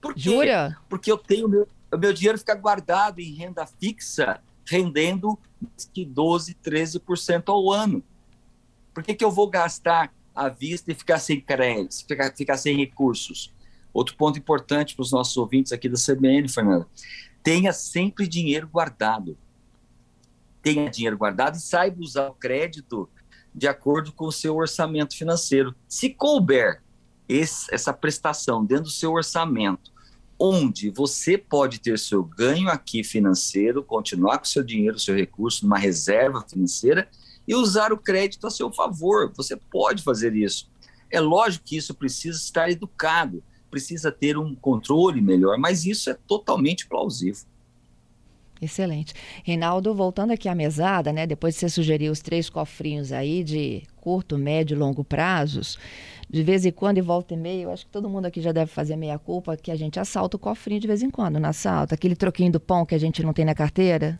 Por 0.00 0.14
quê? 0.14 0.20
Jura? 0.20 0.78
Porque 0.88 1.10
eu 1.10 1.18
tenho 1.18 1.48
meu, 1.48 1.68
o 1.92 1.98
meu 1.98 2.12
dinheiro 2.12 2.38
fica 2.38 2.54
guardado 2.54 3.20
em 3.20 3.34
renda 3.34 3.66
fixa, 3.66 4.40
rendendo 4.66 5.38
que 5.92 6.04
12, 6.04 6.54
13% 6.54 7.44
ao 7.48 7.70
ano. 7.70 8.02
Por 8.94 9.02
que, 9.02 9.14
que 9.14 9.24
eu 9.24 9.30
vou 9.30 9.48
gastar 9.48 10.12
à 10.34 10.48
vista 10.48 10.90
e 10.90 10.94
ficar 10.94 11.18
sem 11.18 11.40
créditos, 11.40 12.02
ficar, 12.02 12.34
ficar 12.34 12.56
sem 12.56 12.76
recursos? 12.76 13.52
Outro 13.92 14.16
ponto 14.16 14.38
importante 14.38 14.94
para 14.94 15.02
os 15.02 15.12
nossos 15.12 15.36
ouvintes 15.36 15.72
aqui 15.72 15.88
da 15.88 15.96
CBN, 15.96 16.48
Fernanda, 16.48 16.86
tenha 17.42 17.72
sempre 17.72 18.26
dinheiro 18.26 18.66
guardado. 18.66 19.36
Tenha 20.62 20.88
dinheiro 20.88 21.18
guardado 21.18 21.56
e 21.56 21.60
saiba 21.60 22.00
usar 22.00 22.28
o 22.28 22.34
crédito 22.34 23.08
de 23.54 23.68
acordo 23.68 24.12
com 24.12 24.26
o 24.26 24.32
seu 24.32 24.56
orçamento 24.56 25.16
financeiro. 25.16 25.74
Se 25.86 26.08
couber 26.08 26.82
esse, 27.28 27.72
essa 27.74 27.92
prestação 27.92 28.64
dentro 28.64 28.84
do 28.84 28.90
seu 28.90 29.12
orçamento, 29.12 29.92
onde 30.44 30.90
você 30.90 31.38
pode 31.38 31.78
ter 31.78 31.96
seu 31.96 32.24
ganho 32.24 32.68
aqui 32.68 33.04
financeiro, 33.04 33.80
continuar 33.80 34.38
com 34.38 34.44
seu 34.44 34.64
dinheiro, 34.64 34.98
seu 34.98 35.14
recurso 35.14 35.64
numa 35.64 35.78
reserva 35.78 36.44
financeira 36.44 37.08
e 37.46 37.54
usar 37.54 37.92
o 37.92 37.96
crédito 37.96 38.44
a 38.48 38.50
seu 38.50 38.72
favor. 38.72 39.32
Você 39.36 39.56
pode 39.56 40.02
fazer 40.02 40.34
isso. 40.34 40.68
É 41.08 41.20
lógico 41.20 41.64
que 41.66 41.76
isso 41.76 41.94
precisa 41.94 42.36
estar 42.36 42.68
educado, 42.68 43.40
precisa 43.70 44.10
ter 44.10 44.36
um 44.36 44.52
controle 44.52 45.20
melhor, 45.20 45.56
mas 45.58 45.86
isso 45.86 46.10
é 46.10 46.14
totalmente 46.26 46.88
plausível. 46.88 47.46
Excelente. 48.60 49.14
Reinaldo, 49.44 49.94
voltando 49.94 50.32
aqui 50.32 50.48
à 50.48 50.56
mesada, 50.56 51.12
né? 51.12 51.24
Depois 51.24 51.54
de 51.54 51.60
você 51.60 51.68
sugerir 51.68 52.10
os 52.10 52.20
três 52.20 52.50
cofrinhos 52.50 53.12
aí 53.12 53.44
de 53.44 53.84
curto, 54.02 54.36
médio 54.36 54.74
e 54.74 54.78
longo 54.78 55.04
prazos, 55.04 55.78
de 56.28 56.42
vez 56.42 56.66
em 56.66 56.72
quando, 56.72 56.98
e 56.98 57.00
volta 57.00 57.34
e 57.34 57.36
meia, 57.36 57.62
eu 57.62 57.70
acho 57.70 57.84
que 57.84 57.92
todo 57.92 58.08
mundo 58.08 58.26
aqui 58.26 58.40
já 58.40 58.50
deve 58.50 58.70
fazer 58.70 58.96
meia 58.96 59.18
culpa 59.18 59.56
que 59.56 59.70
a 59.70 59.76
gente 59.76 60.00
assalta 60.00 60.36
o 60.36 60.40
cofrinho 60.40 60.80
de 60.80 60.86
vez 60.86 61.02
em 61.02 61.10
quando, 61.10 61.38
não 61.38 61.48
assalta? 61.48 61.94
Aquele 61.94 62.16
troquinho 62.16 62.50
do 62.50 62.58
pão 62.58 62.84
que 62.84 62.94
a 62.94 62.98
gente 62.98 63.22
não 63.22 63.32
tem 63.32 63.44
na 63.44 63.54
carteira? 63.54 64.18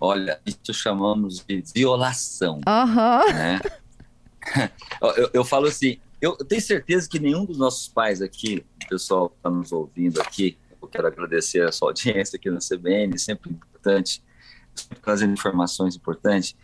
Olha, 0.00 0.40
isso 0.44 0.74
chamamos 0.74 1.44
de 1.46 1.62
violação. 1.74 2.60
Uhum. 2.66 3.34
Né? 3.34 3.60
eu, 5.16 5.30
eu 5.34 5.44
falo 5.44 5.66
assim, 5.66 5.98
eu 6.20 6.36
tenho 6.36 6.62
certeza 6.62 7.08
que 7.08 7.18
nenhum 7.18 7.44
dos 7.44 7.58
nossos 7.58 7.86
pais 7.86 8.20
aqui, 8.20 8.64
o 8.84 8.88
pessoal 8.88 9.28
que 9.28 9.36
está 9.36 9.50
nos 9.50 9.72
ouvindo 9.72 10.20
aqui, 10.20 10.56
eu 10.80 10.88
quero 10.88 11.06
agradecer 11.06 11.62
a 11.62 11.72
sua 11.72 11.88
audiência 11.88 12.36
aqui 12.36 12.50
na 12.50 12.58
CBN, 12.58 13.18
sempre 13.18 13.50
importante, 13.50 14.22
sempre 14.74 14.98
trazendo 15.00 15.32
informações 15.32 15.96
importantes. 15.96 16.56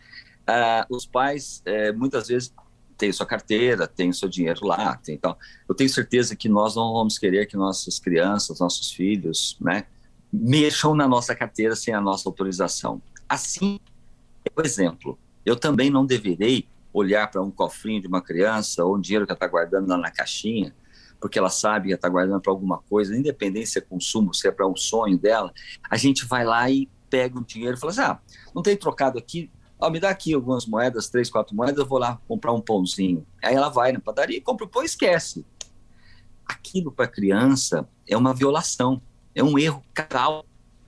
Ah, 0.45 0.85
os 0.89 1.05
pais, 1.05 1.61
é, 1.65 1.91
muitas 1.91 2.27
vezes, 2.27 2.53
têm 2.97 3.11
sua 3.11 3.25
carteira, 3.25 3.87
têm 3.87 4.11
seu 4.11 4.29
dinheiro 4.29 4.65
lá, 4.65 4.95
tem 4.97 5.17
tal. 5.17 5.37
Eu 5.67 5.75
tenho 5.75 5.89
certeza 5.89 6.35
que 6.35 6.47
nós 6.47 6.75
não 6.75 6.93
vamos 6.93 7.17
querer 7.17 7.45
que 7.45 7.57
nossas 7.57 7.99
crianças, 7.99 8.59
nossos 8.59 8.91
filhos, 8.91 9.57
né, 9.59 9.85
mexam 10.31 10.95
na 10.95 11.07
nossa 11.07 11.35
carteira 11.35 11.75
sem 11.75 11.93
a 11.93 12.01
nossa 12.01 12.27
autorização. 12.27 13.01
Assim, 13.27 13.79
por 14.53 14.65
exemplo, 14.65 15.17
eu 15.45 15.55
também 15.55 15.89
não 15.89 16.05
deverei 16.05 16.67
olhar 16.93 17.29
para 17.29 17.41
um 17.41 17.49
cofrinho 17.49 18.01
de 18.01 18.07
uma 18.07 18.21
criança 18.21 18.85
ou 18.85 18.97
um 18.97 19.01
dinheiro 19.01 19.25
que 19.25 19.31
ela 19.31 19.37
está 19.37 19.47
guardando 19.47 19.87
lá 19.87 19.97
na 19.97 20.11
caixinha 20.11 20.73
porque 21.23 21.39
ela 21.39 21.49
sabe 21.49 21.87
que 21.87 21.93
está 21.93 22.09
guardando 22.09 22.41
para 22.41 22.51
alguma 22.51 22.79
coisa, 22.79 23.15
independente 23.15 23.69
se 23.69 23.77
é 23.79 23.81
consumo, 23.81 24.33
se 24.33 24.45
é 24.45 24.51
para 24.51 24.67
um 24.67 24.75
sonho 24.75 25.17
dela, 25.17 25.53
a 25.89 25.95
gente 25.95 26.25
vai 26.25 26.43
lá 26.43 26.69
e 26.69 26.89
pega 27.09 27.39
o 27.39 27.45
dinheiro 27.45 27.77
e 27.77 27.79
fala 27.79 27.91
assim: 27.93 28.01
ah, 28.01 28.19
não 28.53 28.61
tem 28.61 28.75
trocado 28.75 29.17
aqui, 29.17 29.49
ó, 29.83 29.89
me 29.89 29.99
dá 29.99 30.09
aqui 30.09 30.33
algumas 30.33 30.65
moedas, 30.65 31.09
três, 31.09 31.29
quatro 31.29 31.53
moedas, 31.53 31.77
eu 31.77 31.85
vou 31.85 31.99
lá 31.99 32.19
comprar 32.27 32.53
um 32.53 32.61
pãozinho. 32.61 33.25
Aí 33.43 33.53
ela 33.53 33.67
vai 33.67 33.91
na 33.91 33.99
padaria 33.99 34.37
e 34.37 34.41
compra 34.41 34.65
o 34.65 34.69
pão 34.69 34.81
e 34.81 34.85
esquece. 34.85 35.45
Aquilo 36.45 36.91
para 36.91 37.05
criança 37.05 37.87
é 38.07 38.15
uma 38.15 38.33
violação, 38.33 39.01
é 39.35 39.43
um 39.43 39.59
erro 39.59 39.83
capital. 39.93 40.45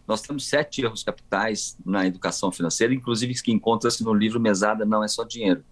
Nós 0.08 0.22
temos 0.22 0.48
sete 0.48 0.82
erros 0.82 1.04
capitais 1.04 1.78
na 1.86 2.06
educação 2.06 2.52
financeira, 2.52 2.94
inclusive 2.94 3.34
que 3.42 3.52
encontra-se 3.52 4.04
no 4.04 4.14
livro 4.14 4.40
Mesada 4.40 4.86
Não 4.86 5.04
é 5.04 5.08
Só 5.10 5.26
Dinheiro. 5.26 5.64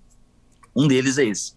Um 0.75 0.87
deles 0.87 1.17
é 1.17 1.23
esse: 1.23 1.53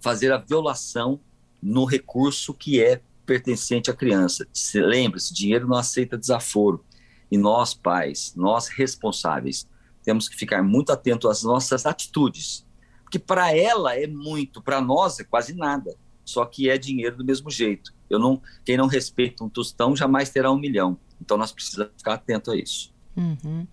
fazer 0.00 0.32
a 0.32 0.38
violação 0.38 1.20
no 1.62 1.84
recurso 1.84 2.52
que 2.52 2.82
é 2.82 3.00
pertencente 3.24 3.90
à 3.90 3.94
criança. 3.94 4.46
Lembre-se, 4.74 5.32
dinheiro 5.32 5.68
não 5.68 5.76
aceita 5.76 6.18
desaforo. 6.18 6.84
E 7.30 7.36
nós, 7.36 7.74
pais, 7.74 8.32
nós 8.36 8.68
responsáveis, 8.68 9.68
temos 10.06 10.28
que 10.28 10.36
ficar 10.36 10.62
muito 10.62 10.92
atentos 10.92 11.28
às 11.28 11.42
nossas 11.42 11.84
atitudes. 11.84 12.64
Porque 13.02 13.18
para 13.18 13.54
ela 13.54 13.96
é 13.96 14.06
muito, 14.06 14.62
para 14.62 14.80
nós 14.80 15.18
é 15.18 15.24
quase 15.24 15.52
nada. 15.52 15.96
Só 16.24 16.44
que 16.44 16.70
é 16.70 16.78
dinheiro 16.78 17.16
do 17.16 17.24
mesmo 17.24 17.50
jeito. 17.50 17.92
Eu 18.08 18.20
não, 18.20 18.40
quem 18.64 18.76
não 18.76 18.86
respeita 18.86 19.42
um 19.42 19.48
tostão 19.48 19.96
jamais 19.96 20.30
terá 20.30 20.50
um 20.50 20.58
milhão. 20.58 20.96
Então 21.20 21.36
nós 21.36 21.50
precisamos 21.50 21.92
ficar 21.98 22.14
atentos 22.14 22.54
a 22.54 22.56
isso. 22.56 22.94
Uhum. 23.16 23.66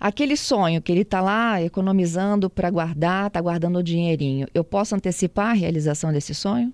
Aquele 0.00 0.36
sonho 0.36 0.82
que 0.82 0.90
ele 0.90 1.02
está 1.02 1.20
lá 1.20 1.62
economizando 1.62 2.50
para 2.50 2.70
guardar, 2.70 3.28
está 3.28 3.40
guardando 3.40 3.78
o 3.78 3.82
dinheirinho, 3.82 4.48
eu 4.52 4.64
posso 4.64 4.96
antecipar 4.96 5.50
a 5.50 5.52
realização 5.52 6.12
desse 6.12 6.34
sonho? 6.34 6.72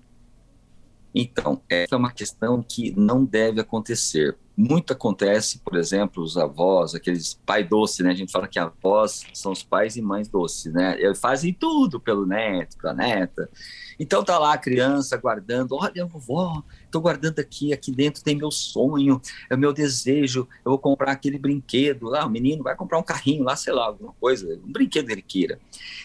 Então, 1.13 1.61
essa 1.69 1.95
é 1.95 1.97
uma 1.97 2.11
questão 2.11 2.61
que 2.61 2.91
não 2.97 3.23
deve 3.23 3.59
acontecer. 3.61 4.37
Muito 4.55 4.93
acontece, 4.93 5.59
por 5.59 5.75
exemplo, 5.75 6.23
os 6.23 6.37
avós, 6.37 6.95
aqueles 6.95 7.39
pai 7.45 7.63
doce, 7.63 8.03
né? 8.03 8.11
A 8.11 8.15
gente 8.15 8.31
fala 8.31 8.47
que 8.47 8.59
avós 8.59 9.25
são 9.33 9.51
os 9.51 9.63
pais 9.63 9.95
e 9.95 10.01
mães 10.01 10.27
doces, 10.27 10.73
né? 10.73 10.99
Eles 10.99 11.19
fazem 11.19 11.53
tudo 11.53 11.99
pelo 11.99 12.25
neto, 12.25 12.77
pela 12.77 12.93
neta. 12.93 13.49
Então 13.99 14.23
tá 14.23 14.37
lá 14.37 14.53
a 14.53 14.57
criança 14.57 15.17
guardando, 15.17 15.75
olha, 15.75 16.05
vovó, 16.05 16.63
estou 16.85 17.01
guardando 17.01 17.39
aqui, 17.39 17.73
aqui 17.73 17.91
dentro 17.91 18.23
tem 18.23 18.35
meu 18.35 18.51
sonho, 18.51 19.21
é 19.49 19.55
o 19.55 19.57
meu 19.57 19.73
desejo, 19.73 20.47
eu 20.63 20.71
vou 20.71 20.79
comprar 20.79 21.11
aquele 21.11 21.37
brinquedo 21.37 22.07
lá, 22.07 22.25
o 22.25 22.29
menino 22.29 22.63
vai 22.63 22.75
comprar 22.75 22.99
um 22.99 23.03
carrinho 23.03 23.43
lá, 23.43 23.55
sei 23.55 23.73
lá, 23.73 23.87
alguma 23.87 24.13
coisa, 24.13 24.59
um 24.63 24.71
brinquedo 24.71 25.07
que 25.07 25.11
ele 25.11 25.21
queira. 25.21 25.59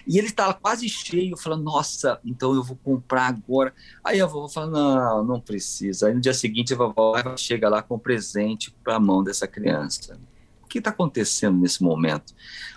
E 0.06 0.18
ele 0.18 0.28
está 0.28 0.52
quase 0.54 0.88
cheio, 0.88 1.36
falando, 1.36 1.62
nossa, 1.62 2.18
então 2.24 2.54
eu 2.54 2.62
vou 2.62 2.76
comprar 2.82 3.26
agora. 3.26 3.74
Aí 4.02 4.20
a 4.20 4.26
vovó 4.26 4.48
fala, 4.48 4.66
não, 4.70 5.24
não 5.24 5.40
precisa. 5.40 6.08
Aí 6.08 6.14
no 6.14 6.20
dia 6.20 6.34
seguinte 6.34 6.72
a 6.72 6.76
vovó 6.76 7.14
chega 7.36 7.68
lá 7.68 7.82
com 7.82 7.98
presente 7.98 8.74
para 8.82 8.96
a 8.96 9.00
mão 9.00 9.22
dessa 9.22 9.46
criança. 9.46 10.18
O 10.62 10.66
que 10.66 10.78
está 10.78 10.90
acontecendo 10.90 11.58
nesse 11.58 11.82
momento? 11.82 12.34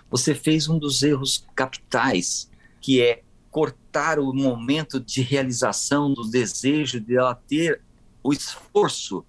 Você 0.09 0.35
fez 0.35 0.67
um 0.67 0.77
dos 0.77 1.01
erros 1.01 1.45
capitais, 1.55 2.49
que 2.81 3.01
é 3.01 3.21
cortar 3.55 4.19
o 4.19 4.33
momento 4.33 4.99
de 4.99 5.21
realização 5.21 6.13
do 6.13 6.29
desejo 6.29 6.99
de 6.99 7.15
ela 7.15 7.33
ter 7.33 7.81
o 8.21 8.33
esforço, 8.33 9.25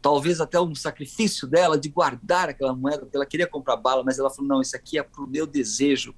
talvez 0.00 0.40
até 0.40 0.60
um 0.60 0.74
sacrifício 0.74 1.46
dela 1.46 1.78
de 1.78 1.88
guardar 1.88 2.48
aquela 2.48 2.74
moeda, 2.74 3.02
porque 3.02 3.16
ela 3.16 3.24
queria 3.24 3.46
comprar 3.46 3.76
bala, 3.76 4.02
mas 4.02 4.18
ela 4.18 4.28
falou: 4.30 4.48
não, 4.48 4.60
isso 4.60 4.74
aqui 4.74 4.98
é 4.98 5.02
para 5.04 5.22
o 5.22 5.28
meu 5.28 5.46
desejo. 5.46 6.12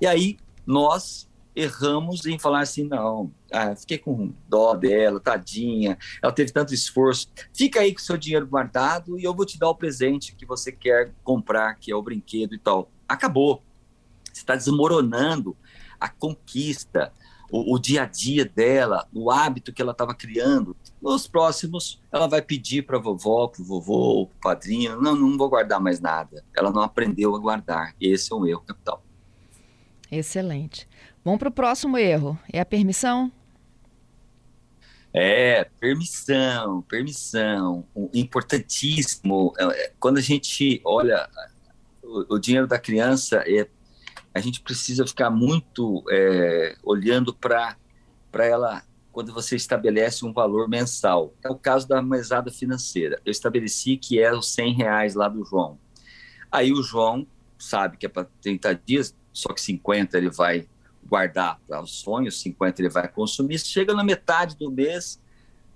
E 0.00 0.06
aí 0.06 0.36
nós 0.66 1.28
erramos 1.54 2.26
em 2.26 2.40
falar 2.40 2.62
assim: 2.62 2.82
não, 2.88 3.30
ah, 3.52 3.76
fiquei 3.76 3.98
com 3.98 4.34
dó 4.48 4.74
dela, 4.74 5.20
tadinha, 5.20 5.96
ela 6.20 6.32
teve 6.32 6.50
tanto 6.50 6.74
esforço. 6.74 7.28
Fica 7.54 7.82
aí 7.82 7.94
com 7.94 8.00
o 8.00 8.02
seu 8.02 8.16
dinheiro 8.16 8.48
guardado 8.48 9.16
e 9.16 9.22
eu 9.22 9.32
vou 9.32 9.46
te 9.46 9.56
dar 9.56 9.68
o 9.68 9.76
presente 9.76 10.34
que 10.34 10.44
você 10.44 10.72
quer 10.72 11.14
comprar, 11.22 11.76
que 11.76 11.92
é 11.92 11.94
o 11.94 12.02
brinquedo 12.02 12.52
e 12.52 12.58
tal. 12.58 12.90
Acabou. 13.08 13.62
Você 14.32 14.40
está 14.40 14.56
desmoronando 14.56 15.56
a 16.00 16.08
conquista, 16.08 17.12
o, 17.50 17.74
o, 17.74 17.78
dia 17.78 18.04
a 18.04 18.06
dia 18.06 18.44
dela, 18.44 19.06
o 19.12 19.30
hábito 19.30 19.72
que 19.72 19.82
ela 19.82 19.92
estava 19.92 20.14
criando. 20.14 20.76
Nos 21.02 21.26
próximos, 21.26 22.00
ela 22.12 22.26
vai 22.26 22.40
pedir 22.40 22.82
para 22.82 22.96
a 22.96 23.00
vovó, 23.00 23.48
para 23.48 23.62
o 23.62 23.64
vovô, 23.64 24.26
para 24.26 24.36
o 24.36 24.40
padrinho: 24.40 25.00
não, 25.00 25.14
não 25.14 25.36
vou 25.36 25.48
guardar 25.48 25.80
mais 25.80 26.00
nada. 26.00 26.44
Ela 26.56 26.70
não 26.70 26.82
aprendeu 26.82 27.34
a 27.34 27.38
guardar. 27.38 27.94
Esse 28.00 28.32
é 28.32 28.36
um 28.36 28.46
erro 28.46 28.62
capital. 28.62 29.02
Excelente. 30.10 30.88
Vamos 31.24 31.38
para 31.38 31.48
o 31.48 31.52
próximo 31.52 31.98
erro: 31.98 32.38
é 32.52 32.60
a 32.60 32.64
permissão? 32.64 33.30
É, 35.12 35.64
permissão, 35.80 36.82
permissão. 36.82 37.84
Importantíssimo. 38.14 39.52
É, 39.58 39.64
é, 39.64 39.92
quando 39.98 40.18
a 40.18 40.22
gente 40.22 40.80
olha 40.84 41.28
o, 42.02 42.34
o 42.34 42.38
dinheiro 42.38 42.66
da 42.66 42.78
criança, 42.78 43.42
é 43.46 43.68
a 44.34 44.40
gente 44.40 44.60
precisa 44.60 45.06
ficar 45.06 45.30
muito 45.30 46.04
é, 46.10 46.76
olhando 46.82 47.34
para 47.34 47.76
ela 48.32 48.82
quando 49.12 49.32
você 49.32 49.56
estabelece 49.56 50.24
um 50.24 50.32
valor 50.32 50.68
mensal. 50.68 51.34
É 51.42 51.50
o 51.50 51.56
caso 51.56 51.88
da 51.88 52.00
mesada 52.00 52.50
financeira. 52.50 53.20
Eu 53.24 53.30
estabeleci 53.30 53.96
que 53.96 54.20
é 54.20 54.32
os 54.32 54.52
100 54.52 54.74
reais 54.74 55.14
lá 55.14 55.28
do 55.28 55.44
João. 55.44 55.78
Aí 56.50 56.72
o 56.72 56.82
João 56.82 57.26
sabe 57.58 57.96
que 57.96 58.06
é 58.06 58.08
para 58.08 58.28
30 58.40 58.74
dias, 58.84 59.14
só 59.32 59.52
que 59.52 59.60
50 59.60 60.16
ele 60.16 60.30
vai 60.30 60.66
guardar 61.04 61.60
para 61.66 61.82
os 61.82 62.00
sonhos, 62.00 62.40
50 62.40 62.80
ele 62.80 62.88
vai 62.88 63.08
consumir. 63.08 63.58
Chega 63.58 63.94
na 63.94 64.04
metade 64.04 64.56
do 64.56 64.70
mês, 64.70 65.20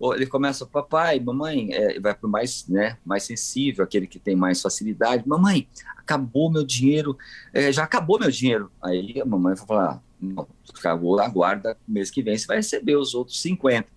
ele 0.01 0.27
começa, 0.27 0.67
papai, 0.67 1.21
mamãe, 1.21 1.73
é, 1.73 2.01
vai 2.01 2.15
para 2.15 2.27
o 2.27 2.31
mais, 2.31 2.67
né, 2.69 2.99
mais 3.05 3.23
sensível, 3.23 3.85
aquele 3.85 4.07
que 4.07 4.19
tem 4.19 4.35
mais 4.35 4.61
facilidade. 4.61 5.27
Mamãe, 5.27 5.69
acabou 5.97 6.51
meu 6.51 6.65
dinheiro, 6.65 7.17
é, 7.53 7.73
já 7.73 7.85
acabou 7.85 8.19
meu 8.19 8.31
dinheiro. 8.31 8.71
Aí 8.83 9.21
a 9.21 9.25
mamãe 9.25 9.55
vai 9.55 9.67
falar, 9.67 10.03
não, 10.21 10.47
acabou, 10.77 11.19
aguarda, 11.21 11.77
mês 11.87 12.11
que 12.11 12.23
vem 12.23 12.37
você 12.37 12.47
vai 12.47 12.57
receber 12.59 12.97
os 12.97 13.15
outros 13.15 13.41
50. 13.41 13.89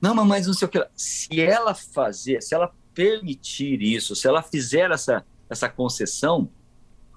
Não, 0.00 0.14
mamãe, 0.14 0.42
não 0.42 0.54
sei 0.54 0.66
o 0.66 0.70
que. 0.70 0.84
Se 0.94 1.40
ela 1.40 1.74
fazer, 1.74 2.42
se 2.42 2.54
ela 2.54 2.72
permitir 2.94 3.82
isso, 3.82 4.16
se 4.16 4.26
ela 4.26 4.42
fizer 4.42 4.90
essa, 4.90 5.24
essa 5.48 5.68
concessão, 5.68 6.48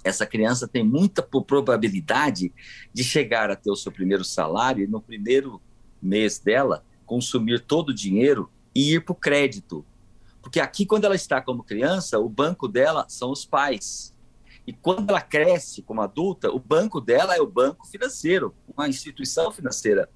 essa 0.03 0.25
criança 0.25 0.67
tem 0.67 0.83
muita 0.83 1.21
probabilidade 1.21 2.53
de 2.93 3.03
chegar 3.03 3.49
a 3.49 3.55
ter 3.55 3.71
o 3.71 3.75
seu 3.75 3.91
primeiro 3.91 4.23
salário 4.23 4.83
e 4.83 4.87
no 4.87 5.01
primeiro 5.01 5.61
mês 6.01 6.39
dela 6.39 6.83
consumir 7.09 7.59
todo 7.61 7.89
o 7.89 7.93
dinheiro 7.93 8.51
e 8.75 8.93
ir 8.93 9.03
para 9.03 9.13
o 9.13 9.15
crédito. 9.15 9.83
Porque 10.43 10.59
aqui, 10.59 10.85
quando 10.85 11.05
ela 11.05 11.15
está 11.15 11.41
como 11.41 11.63
criança, 11.63 12.19
o 12.19 12.29
banco 12.29 12.67
dela 12.67 13.07
são 13.09 13.31
os 13.31 13.43
pais. 13.43 14.15
E 14.67 14.71
quando 14.71 15.09
ela 15.09 15.19
cresce 15.19 15.81
como 15.81 16.01
adulta, 16.01 16.51
o 16.51 16.59
banco 16.59 17.01
dela 17.01 17.35
é 17.35 17.41
o 17.41 17.47
banco 17.47 17.87
financeiro, 17.87 18.53
uma 18.77 18.87
instituição 18.87 19.51
financeira. 19.51 20.07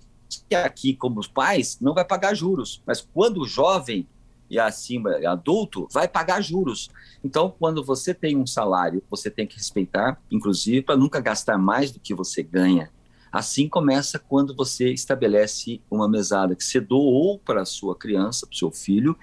Que 0.48 0.54
aqui, 0.54 0.96
como 0.96 1.20
os 1.20 1.28
pais, 1.28 1.80
não 1.82 1.96
vai 1.96 2.06
pagar 2.06 2.36
juros. 2.36 2.80
Mas 2.86 3.02
quando 3.02 3.42
o 3.42 3.48
jovem 3.48 4.08
e 4.48 4.60
acima 4.60 5.18
adulto, 5.28 5.88
vai 5.92 6.08
pagar 6.08 6.42
juros. 6.42 6.92
Então, 7.24 7.52
quando 7.58 7.84
você 7.84 8.14
tem 8.14 8.38
um 8.38 8.46
salário, 8.46 9.02
você 9.10 9.32
tem 9.32 9.48
que 9.48 9.58
respeitar, 9.58 10.22
inclusive, 10.30 10.84
para 10.84 10.96
nunca 10.96 11.20
gastar 11.20 11.58
mais 11.58 11.90
do 11.92 12.00
que 12.00 12.14
você 12.14 12.44
ganha. 12.44 12.92
Assim 13.34 13.68
começa 13.68 14.20
quando 14.20 14.56
você 14.56 14.94
estabelece 14.94 15.82
uma 15.90 16.08
mesada 16.08 16.56
que 16.56 16.64
você 16.64 16.80
doou 16.80 17.40
para 17.40 17.64
a 17.64 17.66
sua 17.66 17.98
criança, 17.98 18.46
para 18.46 18.54
o 18.54 18.58
seu 18.58 18.70
filho, 18.70 19.18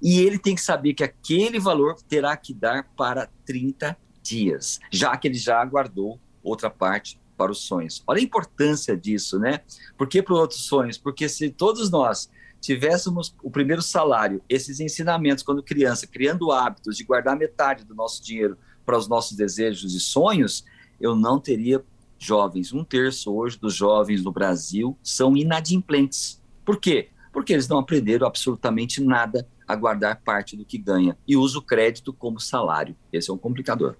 e 0.00 0.18
ele 0.20 0.38
tem 0.38 0.54
que 0.54 0.62
saber 0.62 0.94
que 0.94 1.04
aquele 1.04 1.60
valor 1.60 1.96
terá 2.08 2.34
que 2.38 2.54
dar 2.54 2.88
para 2.96 3.28
30 3.44 3.94
dias, 4.22 4.80
já 4.90 5.14
que 5.14 5.28
ele 5.28 5.36
já 5.36 5.60
aguardou 5.60 6.18
outra 6.42 6.70
parte 6.70 7.20
para 7.36 7.52
os 7.52 7.58
sonhos. 7.58 8.02
Olha 8.06 8.20
a 8.20 8.24
importância 8.24 8.96
disso, 8.96 9.38
né? 9.38 9.60
Por 9.98 10.08
que 10.08 10.22
para 10.22 10.34
outros 10.34 10.64
sonhos? 10.64 10.96
Porque 10.96 11.28
se 11.28 11.50
todos 11.50 11.90
nós 11.90 12.30
tivéssemos 12.62 13.34
o 13.42 13.50
primeiro 13.50 13.82
salário, 13.82 14.42
esses 14.48 14.80
ensinamentos 14.80 15.44
quando 15.44 15.62
criança, 15.62 16.06
criando 16.06 16.50
hábitos 16.50 16.96
de 16.96 17.04
guardar 17.04 17.36
metade 17.36 17.84
do 17.84 17.94
nosso 17.94 18.24
dinheiro 18.24 18.56
para 18.86 18.96
os 18.96 19.06
nossos 19.06 19.36
desejos 19.36 19.94
e 19.94 20.00
sonhos, 20.00 20.64
eu 20.98 21.14
não 21.14 21.38
teria 21.38 21.84
jovens, 22.20 22.72
um 22.72 22.84
terço 22.84 23.34
hoje 23.34 23.58
dos 23.58 23.74
jovens 23.74 24.22
no 24.22 24.30
Brasil 24.30 24.96
são 25.02 25.36
inadimplentes. 25.36 26.40
Por 26.64 26.78
quê? 26.78 27.08
Porque 27.32 27.52
eles 27.52 27.66
não 27.66 27.78
aprenderam 27.78 28.26
absolutamente 28.26 29.02
nada 29.02 29.48
a 29.66 29.74
guardar 29.74 30.20
parte 30.20 30.56
do 30.56 30.64
que 30.64 30.76
ganha 30.76 31.16
e 31.26 31.36
usa 31.36 31.58
o 31.58 31.62
crédito 31.62 32.12
como 32.12 32.38
salário. 32.38 32.94
Esse 33.12 33.30
é 33.30 33.32
um 33.32 33.38
complicador. 33.38 33.96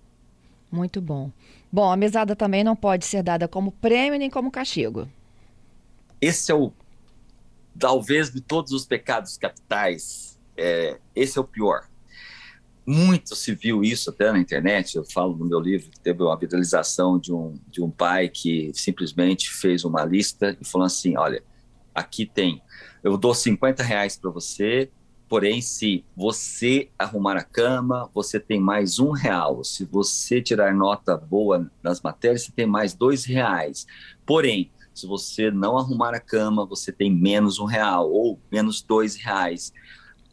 Muito 0.71 1.01
bom. 1.01 1.33
Bom, 1.73 1.91
a 1.91 1.97
mesada 1.97 2.37
também 2.37 2.63
não 2.63 2.77
pode 2.77 3.07
ser 3.07 3.23
dada 3.23 3.49
como 3.49 3.73
prêmio 3.73 4.19
nem 4.19 4.29
como 4.29 4.51
castigo. 4.51 5.09
Esse 6.21 6.53
é 6.53 6.55
o, 6.55 6.73
talvez 7.79 8.31
de 8.31 8.41
todos 8.41 8.73
os 8.73 8.85
pecados 8.85 9.39
capitais, 9.39 10.39
é, 10.57 10.99
esse 11.17 11.39
é 11.39 11.41
o 11.41 11.45
pior. 11.45 11.89
Muito 12.91 13.37
se 13.37 13.55
viu 13.55 13.85
isso 13.85 14.11
até 14.11 14.33
na 14.33 14.41
internet. 14.41 14.97
Eu 14.97 15.05
falo 15.05 15.37
no 15.37 15.45
meu 15.45 15.61
livro 15.61 15.93
que 15.93 16.01
teve 16.01 16.25
uma 16.25 16.37
viralização 16.37 17.21
de 17.21 17.33
um, 17.33 17.55
de 17.69 17.81
um 17.81 17.89
pai 17.89 18.29
que 18.29 18.73
simplesmente 18.75 19.49
fez 19.49 19.85
uma 19.85 20.05
lista 20.05 20.59
e 20.61 20.67
falou 20.67 20.87
assim: 20.87 21.17
olha, 21.17 21.41
aqui 21.95 22.27
tem, 22.27 22.61
eu 23.05 23.17
dou 23.17 23.33
50 23.33 23.85
reais 23.85 24.17
para 24.17 24.29
você, 24.29 24.91
porém, 25.29 25.63
se 25.63 26.05
você 26.17 26.91
arrumar 26.99 27.37
a 27.37 27.45
cama, 27.45 28.11
você 28.13 28.41
tem 28.41 28.59
mais 28.59 28.99
um 28.99 29.13
real. 29.13 29.63
Se 29.63 29.85
você 29.85 30.43
tirar 30.43 30.75
nota 30.75 31.17
boa 31.17 31.71
nas 31.85 32.01
matérias, 32.01 32.43
você 32.43 32.51
tem 32.51 32.67
mais 32.67 32.93
dois 32.93 33.25
reais. 33.25 33.87
Porém, 34.27 34.73
se 34.93 35.07
você 35.07 35.49
não 35.49 35.79
arrumar 35.79 36.13
a 36.13 36.19
cama, 36.19 36.67
você 36.67 36.91
tem 36.91 37.09
menos 37.09 37.61
um 37.61 37.67
real 37.67 38.11
ou 38.11 38.41
menos 38.51 38.83
dois 38.83 39.15
reais 39.15 39.73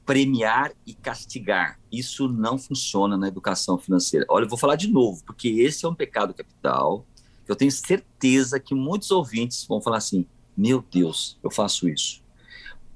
premiar 0.08 0.72
e 0.86 0.94
castigar. 0.94 1.78
Isso 1.92 2.30
não 2.30 2.58
funciona 2.58 3.18
na 3.18 3.28
educação 3.28 3.78
financeira. 3.78 4.26
Olha, 4.30 4.46
eu 4.46 4.50
vou 4.50 4.58
falar 4.58 4.78
de 4.78 4.88
novo, 4.88 5.22
porque 5.26 5.50
esse 5.50 5.86
é 5.86 5.90
um 5.90 5.94
pecado 5.94 6.34
capital. 6.34 7.06
Eu 7.46 7.58
tenho 7.58 7.70
certeza 7.70 8.58
que 8.58 8.74
muitos 8.74 9.12
ouvintes 9.12 9.66
vão 9.66 9.82
falar 9.82 9.98
assim: 9.98 10.26
meu 10.56 10.82
Deus, 10.90 11.38
eu 11.44 11.52
faço 11.52 11.90
isso. 11.90 12.24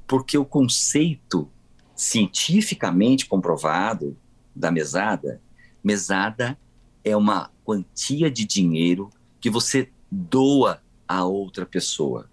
Porque 0.08 0.38
o 0.38 0.46
conceito 0.46 1.50
cientificamente 1.94 3.26
comprovado 3.26 4.18
da 4.56 4.72
mesada, 4.72 5.42
mesada 5.84 6.58
é 7.04 7.16
uma 7.16 7.52
quantia 7.66 8.32
de 8.32 8.46
dinheiro 8.46 9.10
que 9.42 9.50
você 9.50 9.92
doa 10.10 10.82
a 11.06 11.26
outra 11.26 11.66
pessoa. 11.66 12.30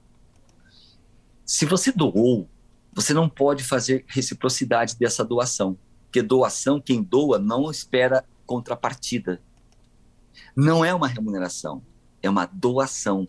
Se 1.44 1.66
você 1.66 1.90
doou 1.90 2.48
você 2.98 3.14
não 3.14 3.28
pode 3.28 3.62
fazer 3.62 4.04
reciprocidade 4.08 4.98
dessa 4.98 5.24
doação, 5.24 5.78
porque 6.02 6.20
doação, 6.20 6.80
quem 6.80 7.00
doa 7.00 7.38
não 7.38 7.70
espera 7.70 8.24
contrapartida. 8.44 9.40
Não 10.56 10.84
é 10.84 10.92
uma 10.92 11.06
remuneração, 11.06 11.80
é 12.20 12.28
uma 12.28 12.44
doação. 12.44 13.28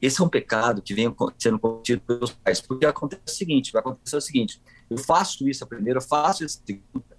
Esse 0.00 0.20
é 0.20 0.24
um 0.24 0.28
pecado 0.28 0.80
que 0.80 0.94
vem 0.94 1.12
sendo 1.36 1.58
cometido 1.58 2.00
pelos 2.02 2.30
pais, 2.30 2.60
porque 2.60 2.86
acontece 2.86 3.22
o 3.26 3.30
seguinte, 3.30 3.72
vai 3.72 3.80
acontecer 3.80 4.16
o 4.16 4.20
seguinte, 4.20 4.62
eu 4.88 4.96
faço 4.96 5.48
isso 5.48 5.64
a 5.64 5.66
primeira, 5.66 5.98
eu 5.98 6.02
faço 6.02 6.44
isso 6.44 6.62
a 6.62 6.66
segunda, 6.66 7.16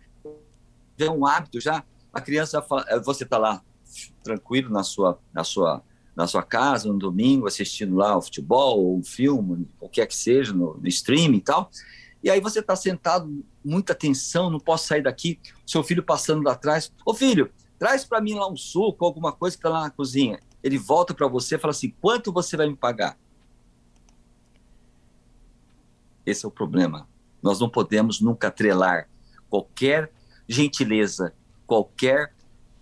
é 0.98 1.10
um 1.12 1.26
hábito 1.26 1.60
já, 1.60 1.84
a 2.14 2.22
criança, 2.22 2.66
eh, 2.88 3.00
você 3.02 3.26
está 3.26 3.38
lá 3.38 3.62
tranquilo 4.24 4.70
na 4.70 4.84
sua, 4.84 5.20
na 5.34 5.44
sua 5.44 5.84
na 6.20 6.28
sua 6.28 6.44
casa 6.44 6.92
no 6.92 7.00
domingo 7.00 7.48
assistindo 7.48 7.96
lá 7.96 8.18
o 8.18 8.22
futebol 8.22 8.78
ou 8.78 8.98
um 8.98 9.04
filme, 9.04 9.66
qualquer 9.80 10.06
que 10.06 10.14
seja, 10.14 10.52
no, 10.52 10.78
no 10.78 10.88
streaming 10.90 11.38
e 11.38 11.42
tal. 11.42 11.72
E 12.22 12.30
aí 12.30 12.42
você 12.42 12.60
está 12.60 12.76
sentado, 12.76 13.42
muita 13.64 13.96
tensão, 13.96 14.50
não 14.50 14.60
posso 14.60 14.86
sair 14.86 15.02
daqui, 15.02 15.40
seu 15.66 15.82
filho 15.82 16.04
passando 16.04 16.44
lá 16.44 16.52
atrás. 16.52 16.92
Ô 17.06 17.14
filho, 17.14 17.50
traz 17.80 18.04
para 18.04 18.20
mim 18.20 18.34
lá 18.34 18.52
um 18.52 18.58
suco, 18.58 19.06
alguma 19.06 19.32
coisa 19.32 19.56
que 19.56 19.60
está 19.60 19.70
lá 19.70 19.84
na 19.84 19.90
cozinha. 19.90 20.42
Ele 20.62 20.78
volta 20.78 21.14
para 21.14 21.26
você 21.26 21.56
e 21.56 21.58
fala 21.58 21.72
assim: 21.72 21.96
quanto 22.02 22.34
você 22.34 22.58
vai 22.58 22.68
me 22.68 22.76
pagar? 22.76 23.18
Esse 26.26 26.44
é 26.44 26.50
o 26.50 26.52
problema. 26.52 27.08
Nós 27.42 27.62
não 27.62 27.70
podemos 27.70 28.20
nunca 28.20 28.50
atrelar 28.50 29.08
qualquer 29.50 30.12
gentileza, 30.50 31.34
qualquer 31.66 32.34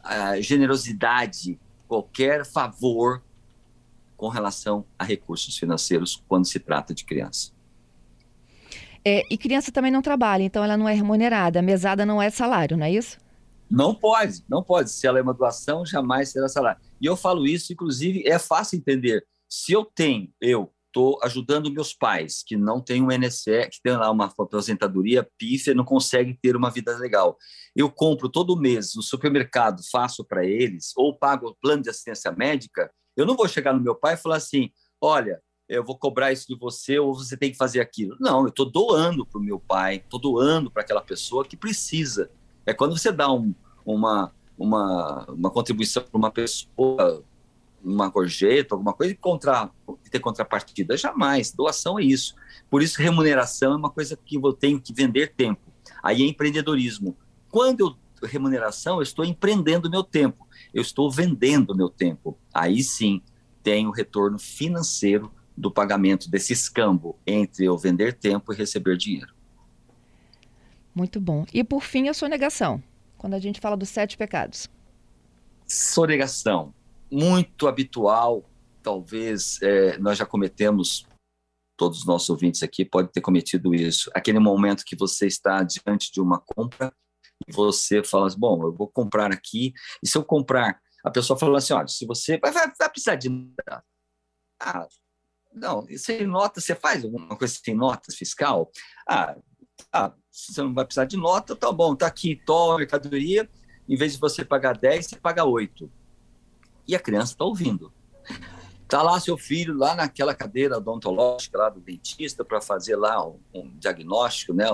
uh, 0.04 0.42
generosidade, 0.42 1.60
qualquer 1.88 2.44
favor 2.44 3.22
com 4.18 4.28
relação 4.28 4.86
a 4.98 5.04
recursos 5.06 5.56
financeiros 5.58 6.22
quando 6.28 6.46
se 6.46 6.60
trata 6.60 6.94
de 6.94 7.06
criança. 7.06 7.52
É, 9.06 9.24
e 9.32 9.38
criança 9.38 9.72
também 9.72 9.92
não 9.92 10.02
trabalha, 10.02 10.44
então 10.44 10.64
ela 10.64 10.76
não 10.76 10.90
é 10.90 10.94
remunerada. 10.94 11.60
A 11.60 11.62
mesada 11.62 12.06
não 12.06 12.22
é 12.22 12.30
salário, 12.30 12.76
não 12.76 12.86
é 12.86 12.92
isso? 12.92 13.18
Não 13.70 13.94
pode, 13.94 14.44
não 14.50 14.64
pode. 14.64 14.92
Se 14.92 15.06
ela 15.08 15.20
é 15.20 15.22
uma 15.22 15.34
doação, 15.34 15.86
jamais 15.86 16.30
será 16.30 16.50
salário. 16.50 16.82
E 17.00 17.06
eu 17.06 17.16
falo 17.16 17.46
isso, 17.46 17.72
inclusive, 17.72 18.28
é 18.28 18.40
fácil 18.40 18.78
entender. 18.78 19.26
Se 19.48 19.72
eu 19.72 19.86
tenho, 19.86 20.30
eu 20.42 20.74
estou 20.88 21.20
ajudando 21.24 21.72
meus 21.72 21.94
pais 21.94 22.44
que 22.46 22.58
não 22.58 22.82
têm 22.82 23.02
um 23.02 23.08
NSE, 23.08 23.70
que 23.72 23.82
tem 23.84 23.96
lá 23.96 24.10
uma 24.10 24.26
aposentadoria 24.26 25.28
pífia, 25.38 25.74
não 25.74 25.86
conseguem 25.86 26.38
ter 26.42 26.56
uma 26.56 26.72
vida 26.72 26.98
legal. 26.98 27.38
Eu 27.76 27.90
compro 27.92 28.28
todo 28.28 28.60
mês 28.60 28.96
no 28.96 29.04
supermercado, 29.04 29.82
faço 29.92 30.26
para 30.26 30.44
eles, 30.46 30.92
ou 30.96 31.18
pago 31.18 31.50
o 31.50 31.56
plano 31.56 31.84
de 31.84 31.90
assistência 31.90 32.32
médica, 32.32 32.92
eu 33.18 33.26
não 33.26 33.36
vou 33.36 33.48
chegar 33.48 33.74
no 33.74 33.82
meu 33.82 33.96
pai 33.96 34.14
e 34.14 34.18
falar 34.18 34.38
assim: 34.38 34.70
olha, 35.02 35.42
eu 35.68 35.84
vou 35.84 35.98
cobrar 35.98 36.32
isso 36.32 36.48
de 36.48 36.56
você 36.56 36.98
ou 37.00 37.14
você 37.14 37.36
tem 37.36 37.52
que 37.52 37.58
fazer 37.58 37.82
aquilo. 37.82 38.16
Não, 38.20 38.44
eu 38.44 38.48
estou 38.48 38.70
doando 38.70 39.26
para 39.26 39.40
o 39.40 39.44
meu 39.44 39.60
pai, 39.60 39.96
estou 39.98 40.20
doando 40.20 40.72
para 40.72 40.84
aquela 40.84 41.02
pessoa 41.02 41.44
que 41.44 41.58
precisa. 41.58 42.30
É 42.66 42.74
quando 42.74 42.98
você 42.98 43.12
dá 43.12 43.32
um, 43.32 43.54
uma, 43.86 44.32
uma, 44.58 45.26
uma 45.30 45.50
contribuição 45.50 46.04
para 46.04 46.18
uma 46.18 46.32
pessoa, 46.32 47.24
uma 47.84 48.08
gorjeta, 48.08 48.76
alguma 48.76 48.94
coisa, 48.94 49.14
e, 49.14 49.16
contra, 49.16 49.70
ter 50.10 50.20
contrapartida. 50.20 50.96
Jamais. 50.96 51.52
Doação 51.52 52.00
é 52.00 52.04
isso. 52.04 52.36
Por 52.70 52.82
isso, 52.82 53.02
remuneração 53.02 53.74
é 53.74 53.76
uma 53.76 53.90
coisa 53.90 54.16
que 54.16 54.38
eu 54.38 54.54
tenho 54.54 54.80
que 54.80 54.94
vender 54.94 55.34
tempo. 55.34 55.74
Aí 56.04 56.22
é 56.22 56.26
empreendedorismo. 56.26 57.18
Quando 57.50 57.82
eu 57.82 57.96
remuneração, 58.26 58.98
eu 58.98 59.02
estou 59.02 59.24
empreendendo 59.24 59.90
meu 59.90 60.04
tempo, 60.04 60.48
eu 60.74 60.82
estou 60.82 61.12
vendendo 61.12 61.76
meu 61.76 61.90
tempo. 61.90 62.38
Aí 62.54 62.82
sim 62.84 63.22
tem 63.62 63.86
o 63.86 63.92
retorno 63.92 64.40
financeiro 64.40 65.32
do 65.56 65.72
pagamento 65.72 66.30
desse 66.30 66.54
escambo 66.54 67.18
entre 67.26 67.66
eu 67.66 67.78
vender 67.78 68.14
tempo 68.14 68.54
e 68.54 68.56
receber 68.56 68.96
dinheiro. 68.96 69.34
Muito 70.94 71.20
bom. 71.20 71.46
E 71.54 71.64
por 71.64 71.84
fim, 71.84 72.08
a 72.08 72.14
sonegação, 72.14 72.82
quando 73.18 73.34
a 73.34 73.40
gente 73.40 73.60
fala 73.60 73.76
dos 73.76 73.90
sete 73.90 74.18
pecados. 74.18 74.70
Sonegação, 75.66 76.74
muito 77.12 77.68
habitual, 77.68 78.44
talvez 78.82 79.60
é, 79.62 79.98
nós 79.98 80.18
já 80.18 80.26
cometemos, 80.26 81.06
todos 81.76 82.00
os 82.00 82.06
nossos 82.06 82.30
ouvintes 82.30 82.64
aqui 82.64 82.86
podem 82.86 83.12
ter 83.12 83.22
cometido 83.22 83.76
isso. 83.76 84.10
Aquele 84.14 84.40
momento 84.40 84.86
que 84.86 84.96
você 84.96 85.28
está 85.28 85.62
diante 85.62 86.12
de 86.12 86.22
uma 86.22 86.40
compra 86.40 86.94
e 87.46 87.52
você 87.52 88.04
fala 88.04 88.28
assim, 88.28 88.40
bom, 88.40 88.64
eu 88.64 88.74
vou 88.74 88.88
comprar 88.88 89.32
aqui, 89.32 89.74
e 90.02 90.08
se 90.08 90.18
eu 90.18 90.24
comprar, 90.24 90.80
a 91.04 91.12
pessoa 91.12 91.38
fala 91.38 91.58
assim, 91.58 91.74
olha, 91.74 91.88
se 91.88 92.06
você 92.06 92.38
vai, 92.38 92.52
vai, 92.52 92.72
vai 92.80 92.90
precisar 92.90 93.16
de 93.16 93.30
ah, 94.60 94.88
não, 95.54 95.86
sem 95.98 96.26
nota, 96.26 96.62
você 96.62 96.76
faz 96.76 97.04
alguma 97.04 97.36
coisa 97.38 97.54
sem 97.64 97.76
notas 97.76 98.16
fiscal? 98.16 98.72
Ah, 99.08 99.36
ah, 99.92 100.14
você 100.32 100.62
não 100.62 100.74
vai 100.74 100.86
precisar 100.86 101.06
de 101.06 101.18
nota, 101.18 101.56
tá 101.56 101.72
bom, 101.72 101.96
tá 101.96 102.08
aqui, 102.08 102.42
toma 102.46 102.78
mercadoria, 102.78 103.50
em 103.88 103.96
vez 103.96 104.14
de 104.14 104.20
você 104.20 104.44
pagar 104.44 104.78
10, 104.78 105.08
você 105.08 105.16
paga 105.16 105.46
8. 105.46 105.90
E 106.88 106.96
a 106.96 107.00
criança 107.00 107.34
está 107.34 107.46
ouvindo. 107.46 107.94
Tá 108.88 109.02
lá 109.02 109.20
seu 109.20 109.38
filho, 109.38 109.76
lá 109.76 109.96
naquela 109.96 110.34
cadeira 110.34 110.78
odontológica 110.78 111.58
lá 111.58 111.70
do 111.70 111.82
dentista 111.82 112.46
para 112.46 112.62
fazer 112.62 112.96
lá 112.96 113.26
um, 113.26 113.40
um 113.54 113.78
diagnóstico, 113.78 114.54
né, 114.54 114.66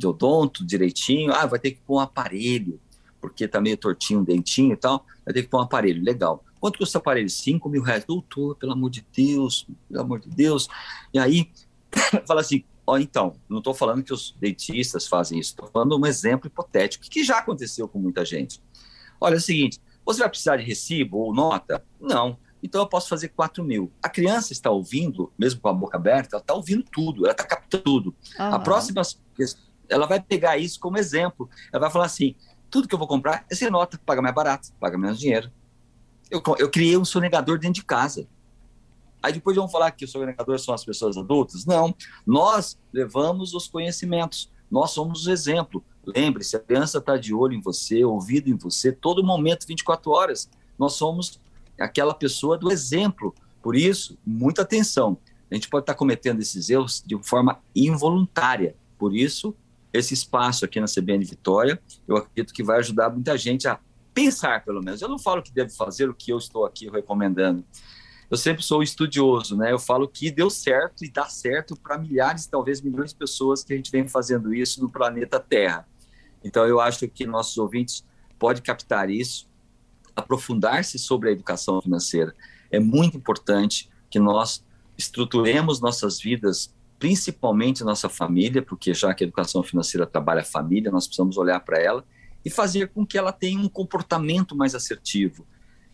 de 0.00 0.06
odonto 0.06 0.66
direitinho, 0.66 1.32
ah, 1.32 1.46
vai 1.46 1.58
ter 1.58 1.72
que 1.72 1.80
pôr 1.82 1.96
um 1.96 2.00
aparelho, 2.00 2.80
porque 3.20 3.46
tá 3.46 3.60
meio 3.60 3.76
tortinho 3.76 4.20
o 4.20 4.24
dentinho 4.24 4.72
e 4.72 4.76
tal, 4.76 5.04
vai 5.24 5.34
ter 5.34 5.42
que 5.42 5.48
pôr 5.48 5.58
um 5.58 5.62
aparelho, 5.62 6.02
legal. 6.02 6.42
Quanto 6.58 6.78
custa 6.78 6.98
o 6.98 7.00
aparelho? 7.00 7.28
5 7.28 7.68
mil 7.68 7.82
reais. 7.82 8.04
Doutor, 8.04 8.56
pelo 8.56 8.72
amor 8.72 8.90
de 8.90 9.06
Deus, 9.14 9.66
pelo 9.88 10.00
amor 10.02 10.20
de 10.20 10.28
Deus. 10.28 10.68
E 11.12 11.18
aí, 11.18 11.50
fala 12.26 12.40
assim, 12.40 12.64
ó, 12.86 12.98
então, 12.98 13.36
não 13.48 13.58
estou 13.58 13.72
falando 13.72 14.02
que 14.02 14.12
os 14.12 14.34
dentistas 14.38 15.06
fazem 15.06 15.38
isso, 15.38 15.50
estou 15.50 15.68
falando 15.68 15.96
um 15.98 16.06
exemplo 16.06 16.48
hipotético, 16.48 17.04
que 17.08 17.22
já 17.22 17.38
aconteceu 17.38 17.86
com 17.86 17.98
muita 17.98 18.24
gente. 18.24 18.62
Olha, 19.20 19.34
é 19.34 19.38
o 19.38 19.40
seguinte, 19.40 19.78
você 20.04 20.20
vai 20.20 20.28
precisar 20.28 20.56
de 20.56 20.64
recibo 20.64 21.18
ou 21.18 21.34
nota? 21.34 21.84
Não. 22.00 22.38
Então 22.62 22.82
eu 22.82 22.86
posso 22.86 23.08
fazer 23.08 23.28
4 23.28 23.64
mil. 23.64 23.90
A 24.02 24.08
criança 24.08 24.52
está 24.52 24.70
ouvindo, 24.70 25.32
mesmo 25.38 25.60
com 25.60 25.68
a 25.68 25.72
boca 25.72 25.96
aberta, 25.96 26.36
ela 26.36 26.42
está 26.42 26.54
ouvindo 26.54 26.84
tudo, 26.92 27.24
ela 27.24 27.32
está 27.32 27.44
captando 27.44 27.82
tudo. 27.82 28.14
Uhum. 28.38 28.54
A 28.54 28.58
próxima 28.58 29.02
ela 29.90 30.06
vai 30.06 30.20
pegar 30.20 30.56
isso 30.56 30.78
como 30.78 30.96
exemplo. 30.96 31.50
Ela 31.72 31.80
vai 31.80 31.90
falar 31.90 32.06
assim: 32.06 32.34
tudo 32.70 32.88
que 32.88 32.94
eu 32.94 32.98
vou 32.98 33.08
comprar 33.08 33.44
é 33.50 33.54
sem 33.54 33.68
nota, 33.68 34.00
paga 34.06 34.22
mais 34.22 34.34
barato, 34.34 34.72
paga 34.78 34.96
menos 34.96 35.18
dinheiro. 35.18 35.50
Eu, 36.30 36.42
eu 36.58 36.70
criei 36.70 36.96
um 36.96 37.04
sonegador 37.04 37.58
dentro 37.58 37.80
de 37.80 37.84
casa. 37.84 38.26
Aí 39.22 39.32
depois 39.32 39.56
vão 39.56 39.68
falar 39.68 39.90
que 39.90 40.04
o 40.04 40.08
sonegador 40.08 40.58
são 40.58 40.72
as 40.72 40.84
pessoas 40.84 41.16
adultas. 41.16 41.66
Não, 41.66 41.94
nós 42.26 42.78
levamos 42.92 43.52
os 43.52 43.68
conhecimentos, 43.68 44.50
nós 44.70 44.92
somos 44.92 45.26
o 45.26 45.30
exemplo. 45.30 45.84
Lembre-se, 46.06 46.56
a 46.56 46.60
criança 46.60 46.98
está 46.98 47.16
de 47.18 47.34
olho 47.34 47.52
em 47.52 47.60
você, 47.60 48.02
ouvido 48.04 48.48
em 48.48 48.56
você, 48.56 48.90
todo 48.90 49.22
momento, 49.22 49.66
24 49.66 50.10
horas. 50.10 50.48
Nós 50.78 50.94
somos 50.94 51.38
aquela 51.78 52.14
pessoa 52.14 52.56
do 52.56 52.72
exemplo. 52.72 53.34
Por 53.62 53.76
isso, 53.76 54.16
muita 54.24 54.62
atenção. 54.62 55.18
A 55.50 55.54
gente 55.54 55.68
pode 55.68 55.82
estar 55.82 55.94
cometendo 55.94 56.40
esses 56.40 56.70
erros 56.70 57.02
de 57.04 57.20
forma 57.22 57.58
involuntária. 57.74 58.74
Por 58.96 59.14
isso, 59.14 59.54
esse 59.92 60.14
espaço 60.14 60.64
aqui 60.64 60.80
na 60.80 60.86
CBN 60.86 61.24
Vitória, 61.24 61.80
eu 62.06 62.16
acredito 62.16 62.52
que 62.52 62.62
vai 62.62 62.78
ajudar 62.78 63.10
muita 63.10 63.36
gente 63.36 63.66
a 63.66 63.78
pensar, 64.14 64.64
pelo 64.64 64.82
menos. 64.82 65.00
Eu 65.00 65.08
não 65.08 65.18
falo 65.18 65.42
que 65.42 65.52
deve 65.52 65.70
fazer 65.70 66.08
o 66.08 66.14
que 66.14 66.32
eu 66.32 66.38
estou 66.38 66.64
aqui 66.64 66.88
recomendando. 66.88 67.64
Eu 68.30 68.36
sempre 68.36 68.62
sou 68.62 68.82
estudioso, 68.82 69.56
né? 69.56 69.72
Eu 69.72 69.78
falo 69.78 70.06
que 70.06 70.30
deu 70.30 70.48
certo 70.48 71.04
e 71.04 71.10
dá 71.10 71.24
certo 71.24 71.76
para 71.76 71.98
milhares, 71.98 72.46
talvez 72.46 72.80
milhões 72.80 73.10
de 73.10 73.16
pessoas 73.16 73.64
que 73.64 73.72
a 73.72 73.76
gente 73.76 73.90
vem 73.90 74.06
fazendo 74.06 74.54
isso 74.54 74.80
no 74.80 74.88
planeta 74.88 75.40
Terra. 75.40 75.86
Então, 76.44 76.64
eu 76.64 76.80
acho 76.80 77.08
que 77.08 77.26
nossos 77.26 77.58
ouvintes 77.58 78.04
podem 78.38 78.62
captar 78.62 79.10
isso, 79.10 79.48
aprofundar-se 80.14 80.98
sobre 80.98 81.28
a 81.28 81.32
educação 81.32 81.82
financeira. 81.82 82.34
É 82.70 82.78
muito 82.78 83.16
importante 83.16 83.90
que 84.08 84.20
nós 84.20 84.64
estruturemos 84.96 85.80
nossas 85.80 86.20
vidas 86.20 86.72
principalmente 87.00 87.82
nossa 87.82 88.10
família, 88.10 88.60
porque 88.60 88.92
já 88.92 89.14
que 89.14 89.24
a 89.24 89.26
educação 89.26 89.62
financeira 89.62 90.06
trabalha 90.06 90.42
a 90.42 90.44
família, 90.44 90.90
nós 90.90 91.06
precisamos 91.06 91.38
olhar 91.38 91.58
para 91.60 91.80
ela 91.80 92.04
e 92.44 92.50
fazer 92.50 92.88
com 92.88 93.06
que 93.06 93.16
ela 93.16 93.32
tenha 93.32 93.58
um 93.58 93.70
comportamento 93.70 94.54
mais 94.54 94.74
assertivo. 94.74 95.46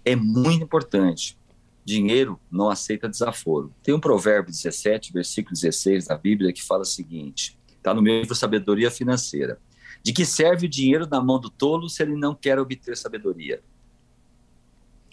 É 0.04 0.16
muito 0.16 0.64
importante. 0.64 1.38
Dinheiro 1.84 2.40
não 2.50 2.68
aceita 2.68 3.08
desaforo. 3.08 3.72
Tem 3.84 3.94
um 3.94 4.00
provérbio 4.00 4.50
17, 4.50 5.12
versículo 5.12 5.54
16 5.54 6.06
da 6.06 6.18
Bíblia 6.18 6.52
que 6.52 6.62
fala 6.62 6.82
o 6.82 6.84
seguinte: 6.84 7.56
está 7.76 7.94
no 7.94 8.02
meu 8.02 8.20
livro 8.20 8.34
Sabedoria 8.34 8.90
Financeira. 8.90 9.60
De 10.02 10.12
que 10.12 10.26
serve 10.26 10.66
o 10.66 10.68
dinheiro 10.68 11.06
na 11.08 11.20
mão 11.20 11.38
do 11.38 11.48
tolo 11.48 11.88
se 11.88 12.02
ele 12.02 12.16
não 12.16 12.34
quer 12.34 12.58
obter 12.58 12.96
sabedoria? 12.96 13.62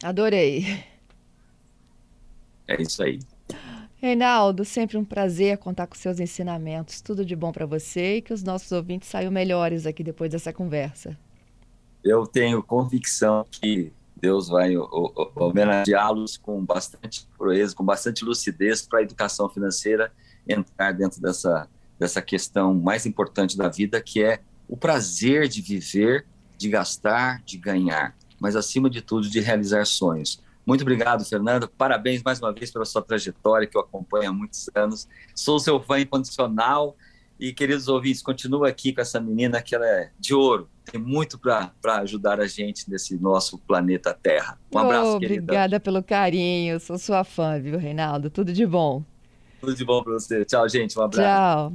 Adorei. 0.01 0.83
É 2.67 2.81
isso 2.81 3.03
aí. 3.03 3.19
Reinaldo, 4.03 4.65
sempre 4.65 4.97
um 4.97 5.05
prazer 5.05 5.57
contar 5.57 5.87
com 5.87 5.95
seus 5.95 6.19
ensinamentos. 6.19 6.99
Tudo 6.99 7.23
de 7.23 7.37
bom 7.37 7.53
para 7.53 7.65
você 7.65 8.17
e 8.17 8.21
que 8.21 8.33
os 8.33 8.43
nossos 8.43 8.69
ouvintes 8.73 9.07
saiam 9.07 9.31
melhores 9.31 9.85
aqui 9.85 10.03
depois 10.03 10.29
dessa 10.29 10.51
conversa. 10.51 11.17
Eu 12.03 12.27
tenho 12.27 12.61
convicção 12.61 13.45
que 13.49 13.93
Deus 14.17 14.49
vai 14.49 14.73
homenageá-los 15.37 16.35
com 16.35 16.65
bastante 16.65 17.25
proeza, 17.37 17.73
com 17.73 17.85
bastante 17.85 18.25
lucidez 18.25 18.81
para 18.81 18.99
a 18.99 19.03
educação 19.03 19.47
financeira 19.47 20.11
entrar 20.45 20.91
dentro 20.91 21.21
dessa, 21.21 21.69
dessa 21.97 22.21
questão 22.21 22.73
mais 22.73 23.05
importante 23.05 23.57
da 23.57 23.69
vida, 23.69 24.01
que 24.01 24.21
é 24.21 24.41
o 24.67 24.75
prazer 24.75 25.47
de 25.47 25.61
viver, 25.61 26.25
de 26.57 26.67
gastar, 26.67 27.41
de 27.45 27.57
ganhar. 27.57 28.13
mas 28.37 28.57
acima 28.57 28.89
de 28.89 29.01
tudo 29.01 29.29
de 29.29 29.39
realizar 29.39 29.85
sonhos. 29.85 30.42
Muito 30.65 30.81
obrigado, 30.81 31.25
Fernando. 31.25 31.67
Parabéns 31.67 32.23
mais 32.23 32.39
uma 32.39 32.53
vez 32.53 32.71
pela 32.71 32.85
sua 32.85 33.01
trajetória, 33.01 33.67
que 33.67 33.77
eu 33.77 33.81
acompanho 33.81 34.29
há 34.29 34.33
muitos 34.33 34.69
anos. 34.73 35.07
Sou 35.35 35.59
seu 35.59 35.79
fã 35.81 35.99
incondicional. 35.99 36.95
E, 37.39 37.51
queridos 37.51 37.87
ouvintes, 37.87 38.21
continua 38.21 38.69
aqui 38.69 38.93
com 38.93 39.01
essa 39.01 39.19
menina 39.19 39.61
que 39.61 39.75
ela 39.75 39.85
é 39.85 40.11
de 40.17 40.33
ouro. 40.33 40.69
Tem 40.89 41.01
muito 41.01 41.37
para 41.37 41.71
ajudar 41.99 42.39
a 42.39 42.47
gente 42.47 42.89
nesse 42.89 43.17
nosso 43.17 43.57
planeta 43.57 44.13
Terra. 44.13 44.57
Um 44.71 44.77
abraço, 44.77 45.15
oh, 45.15 45.19
querida. 45.19 45.43
Obrigada 45.43 45.79
pelo 45.79 46.01
carinho. 46.03 46.79
Sou 46.79 46.97
sua 46.97 47.23
fã, 47.23 47.59
viu, 47.59 47.77
Reinaldo? 47.77 48.29
Tudo 48.29 48.53
de 48.53 48.65
bom. 48.65 49.03
Tudo 49.59 49.75
de 49.75 49.83
bom 49.83 50.03
para 50.03 50.13
você. 50.13 50.45
Tchau, 50.45 50.69
gente. 50.69 50.97
Um 50.97 51.03
abraço. 51.03 51.71
Tchau. 51.71 51.73